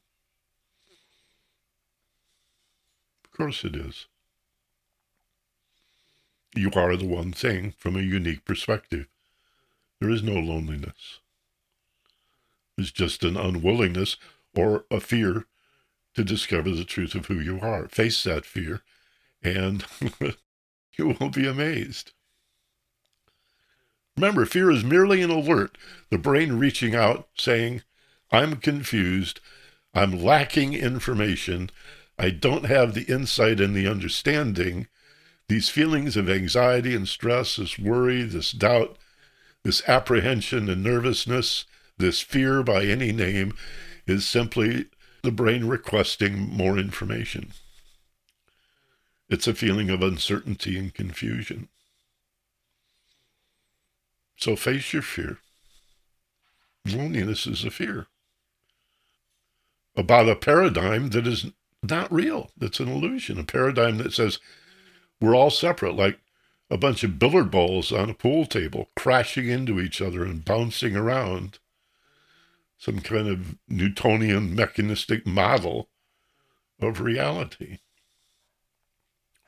Of 3.25 3.33
course 3.33 3.65
it 3.65 3.75
is 3.75 4.07
you 6.55 6.71
are 6.77 6.97
the 6.97 7.05
one 7.05 7.33
thing 7.33 7.75
from 7.79 7.97
a 7.97 8.01
unique 8.01 8.45
perspective. 8.45 9.09
There 10.01 10.09
is 10.09 10.23
no 10.23 10.35
loneliness. 10.35 11.19
It's 12.79 12.93
just 12.93 13.25
an 13.25 13.37
unwillingness 13.37 14.17
or 14.55 14.85
a 14.89 15.01
fear 15.01 15.47
to 16.15 16.23
discover 16.23 16.71
the 16.71 16.85
truth 16.85 17.17
of 17.17 17.27
who 17.27 17.41
you 17.41 17.59
are. 17.59 17.89
Face 17.89 18.23
that 18.23 18.47
fear, 18.47 18.83
and 19.43 19.85
you 20.97 21.17
will 21.19 21.31
be 21.31 21.45
amazed. 21.45 22.13
Remember, 24.17 24.47
fear 24.47 24.71
is 24.71 24.85
merely 24.85 25.23
an 25.23 25.31
alert, 25.31 25.77
the 26.11 26.19
brain 26.19 26.55
reaching 26.55 26.95
out 26.95 27.29
saying, 27.37 27.83
I'm 28.31 28.57
confused, 28.57 29.41
I'm 29.93 30.23
lacking 30.23 30.75
information, 30.75 31.71
I 32.19 32.31
don't 32.31 32.67
have 32.67 32.95
the 32.95 33.05
insight 33.05 33.61
and 33.61 33.75
the 33.75 33.89
understanding 33.89 34.87
these 35.49 35.69
feelings 35.69 36.17
of 36.17 36.31
anxiety 36.31 36.95
and 36.95 37.07
stress, 37.07 37.57
this 37.57 37.79
worry, 37.79 38.23
this 38.23 38.53
doubt, 38.53 38.97
this 39.63 39.87
apprehension 39.89 40.69
and 40.69 40.83
nervousness, 40.83 41.67
this 41.99 42.21
fear 42.21 42.63
by 42.63 42.85
any 42.85 43.13
name, 43.13 43.55
is 44.07 44.27
simply 44.27 44.87
the 45.23 45.31
brain 45.31 45.67
requesting 45.67 46.39
more 46.39 46.79
information. 46.79 47.53
It's 49.29 49.47
a 49.47 49.55
feeling 49.55 49.91
of 49.91 50.03
uncertainty 50.03 50.79
and 50.79 50.93
confusion. 50.93 51.69
So 54.37 54.57
face 54.57 54.93
your 54.93 55.03
fear. 55.03 55.39
Loneliness 56.87 57.47
is 57.47 57.65
a 57.65 57.71
fear 57.71 58.07
about 59.97 60.29
a 60.29 60.37
paradigm 60.37 61.11
that 61.11 61.27
is 61.27 61.47
not 61.83 62.13
real. 62.13 62.51
It's 62.61 62.81
an 62.81 62.89
illusion, 62.89 63.39
a 63.39 63.45
paradigm 63.45 63.99
that 63.99 64.13
says 64.13 64.39
we're 65.21 65.35
all 65.35 65.51
separate, 65.51 65.95
like 65.95 66.19
a 66.71 66.77
bunch 66.77 67.05
of 67.05 67.19
billiard 67.19 67.51
balls 67.51 67.93
on 67.93 68.11
a 68.11 68.15
pool 68.15 68.47
table 68.47 68.89
crashing 68.97 69.49
into 69.49 69.81
each 69.81 70.01
other 70.01 70.25
and 70.25 70.45
bouncing 70.45 70.97
around. 70.97 71.59
Some 72.79 73.01
kind 73.01 73.29
of 73.29 73.57
Newtonian 73.69 74.55
mechanistic 74.55 75.27
model 75.27 75.89
of 76.81 77.01
reality. 77.01 77.79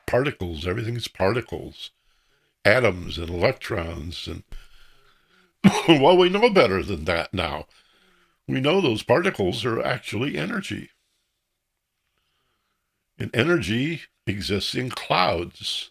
Particles, 0.06 0.66
everything's 0.66 1.08
particles, 1.08 1.90
atoms 2.64 3.18
and 3.18 3.28
electrons. 3.28 4.28
And 4.28 4.44
well, 5.88 6.16
we 6.16 6.28
know 6.28 6.50
better 6.50 6.82
than 6.82 7.04
that 7.04 7.32
now. 7.32 7.66
We 8.46 8.60
know 8.60 8.80
those 8.80 9.02
particles 9.02 9.64
are 9.64 9.82
actually 9.82 10.36
energy. 10.36 10.90
And 13.18 13.34
energy 13.34 14.02
exists 14.26 14.74
in 14.74 14.90
clouds, 14.90 15.90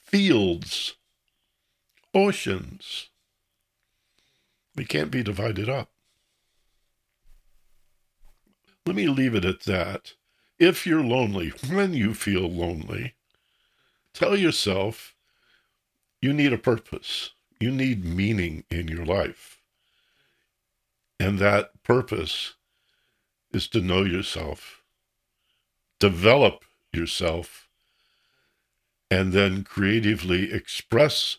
fields, 0.00 0.94
oceans. 2.14 3.08
They 4.74 4.84
can't 4.84 5.10
be 5.10 5.22
divided 5.22 5.68
up. 5.68 5.90
Let 8.86 8.96
me 8.96 9.08
leave 9.08 9.34
it 9.34 9.44
at 9.44 9.64
that. 9.64 10.14
If 10.58 10.86
you're 10.86 11.04
lonely, 11.04 11.52
when 11.68 11.92
you 11.92 12.14
feel 12.14 12.48
lonely, 12.50 13.14
tell 14.14 14.36
yourself 14.36 15.14
you 16.22 16.32
need 16.32 16.52
a 16.52 16.58
purpose. 16.58 17.30
You 17.60 17.70
need 17.70 18.04
meaning 18.04 18.64
in 18.70 18.88
your 18.88 19.04
life. 19.04 19.58
And 21.20 21.38
that 21.38 21.82
purpose 21.82 22.54
is 23.52 23.68
to 23.68 23.80
know 23.80 24.02
yourself, 24.02 24.82
develop 25.98 26.64
yourself, 26.92 27.68
and 29.10 29.32
then 29.32 29.62
creatively 29.62 30.50
express 30.52 31.36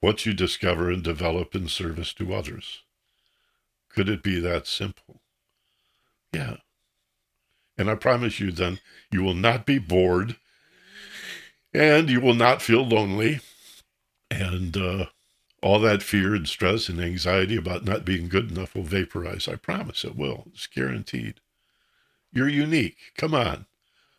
what 0.00 0.24
you 0.24 0.32
discover 0.32 0.90
and 0.90 1.02
develop 1.02 1.54
in 1.54 1.68
service 1.68 2.14
to 2.14 2.32
others. 2.32 2.82
Could 3.90 4.08
it 4.08 4.22
be 4.22 4.40
that 4.40 4.66
simple? 4.66 5.20
Yeah. 6.32 6.56
And 7.76 7.90
I 7.90 7.94
promise 7.94 8.40
you, 8.40 8.52
then, 8.52 8.78
you 9.10 9.22
will 9.22 9.34
not 9.34 9.66
be 9.66 9.78
bored 9.78 10.36
and 11.74 12.08
you 12.08 12.20
will 12.20 12.34
not 12.34 12.62
feel 12.62 12.86
lonely. 12.86 13.40
And 14.30 14.76
uh, 14.76 15.06
all 15.66 15.80
that 15.80 16.00
fear 16.00 16.32
and 16.32 16.48
stress 16.48 16.88
and 16.88 17.00
anxiety 17.00 17.56
about 17.56 17.84
not 17.84 18.04
being 18.04 18.28
good 18.28 18.52
enough 18.52 18.76
will 18.76 18.84
vaporize. 18.84 19.48
I 19.48 19.56
promise 19.56 20.04
it 20.04 20.14
will. 20.14 20.44
It's 20.54 20.68
guaranteed. 20.68 21.40
You're 22.32 22.48
unique. 22.48 22.96
Come 23.16 23.34
on. 23.34 23.66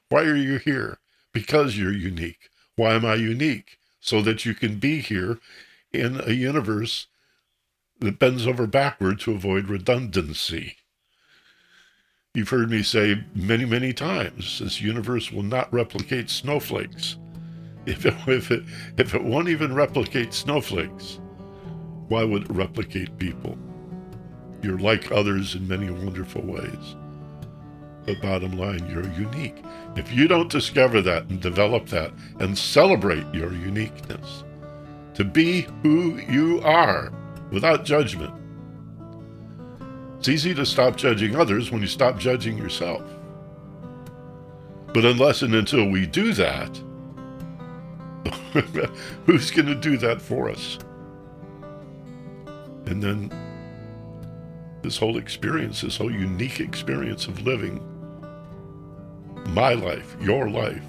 Why 0.10 0.24
are 0.24 0.36
you 0.36 0.58
here? 0.58 0.98
Because 1.32 1.78
you're 1.78 1.94
unique. 1.94 2.50
Why 2.76 2.96
am 2.96 3.06
I 3.06 3.16
unique? 3.16 3.78
So 4.02 4.22
that 4.24 4.46
you 4.46 4.54
can 4.54 4.78
be 4.78 5.00
here 5.00 5.40
in 5.94 6.20
a 6.20 6.34
universe 6.34 7.08
that 8.02 8.20
bends 8.20 8.46
over 8.46 8.68
backward 8.68 9.22
to 9.22 9.32
avoid 9.32 9.70
redundancy. 9.70 10.76
You've 12.34 12.50
heard 12.50 12.70
me 12.70 12.84
say 12.84 13.24
many, 13.34 13.64
many 13.64 13.94
times 13.94 14.60
this 14.60 14.82
universe 14.82 15.32
will 15.32 15.44
not 15.44 15.72
replicate 15.72 16.30
snowflakes. 16.30 17.16
If 17.86 18.06
it, 18.06 18.16
if 18.28 18.52
it, 18.52 18.64
if 18.98 19.16
it 19.16 19.24
won't 19.24 19.48
even 19.48 19.74
replicate 19.74 20.34
snowflakes, 20.34 21.22
why 22.08 22.24
would 22.24 22.44
it 22.44 22.52
replicate 22.52 23.18
people? 23.18 23.58
You're 24.62 24.80
like 24.80 25.12
others 25.12 25.56
in 25.56 25.68
many 25.68 25.90
wonderful 25.90 26.42
ways. 26.42 26.96
But 28.06 28.22
bottom 28.22 28.58
line, 28.58 28.88
you're 28.90 29.12
unique. 29.14 29.64
If 29.96 30.14
you 30.14 30.28
don't 30.28 30.50
discover 30.50 31.02
that 31.02 31.30
and 31.30 31.42
develop 31.42 31.88
that 31.88 32.14
and 32.40 32.58
celebrate 32.58 33.26
your 33.34 33.54
uniqueness, 33.54 34.46
to 35.16 35.26
be 35.26 35.68
who 35.84 36.18
you 36.30 36.62
are 36.62 37.12
without 37.52 37.84
judgment, 37.84 38.34
it's 40.20 40.30
easy 40.30 40.54
to 40.56 40.66
stop 40.66 40.96
judging 40.96 41.36
others 41.36 41.72
when 41.72 41.82
you 41.82 41.88
stop 41.88 42.18
judging 42.18 42.58
yourself. 42.58 43.04
But 44.94 45.06
unless 45.06 45.42
and 45.42 45.54
until 45.54 45.90
we 45.90 46.06
do 46.06 46.34
that, 46.34 46.82
who's 49.26 49.52
going 49.52 49.68
to 49.68 49.76
do 49.76 49.98
that 49.98 50.22
for 50.22 50.50
us? 50.50 50.80
And 52.88 53.04
then 53.04 53.32
this 54.82 54.98
whole 54.98 55.18
experience, 55.18 55.82
this 55.82 55.98
whole 55.98 56.12
unique 56.12 56.60
experience 56.60 57.28
of 57.28 57.42
living 57.42 57.84
my 59.50 59.74
life, 59.74 60.16
your 60.22 60.50
life, 60.50 60.86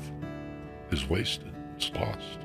is 0.90 1.08
wasted. 1.08 1.52
It's 1.76 1.90
lost. 1.92 2.38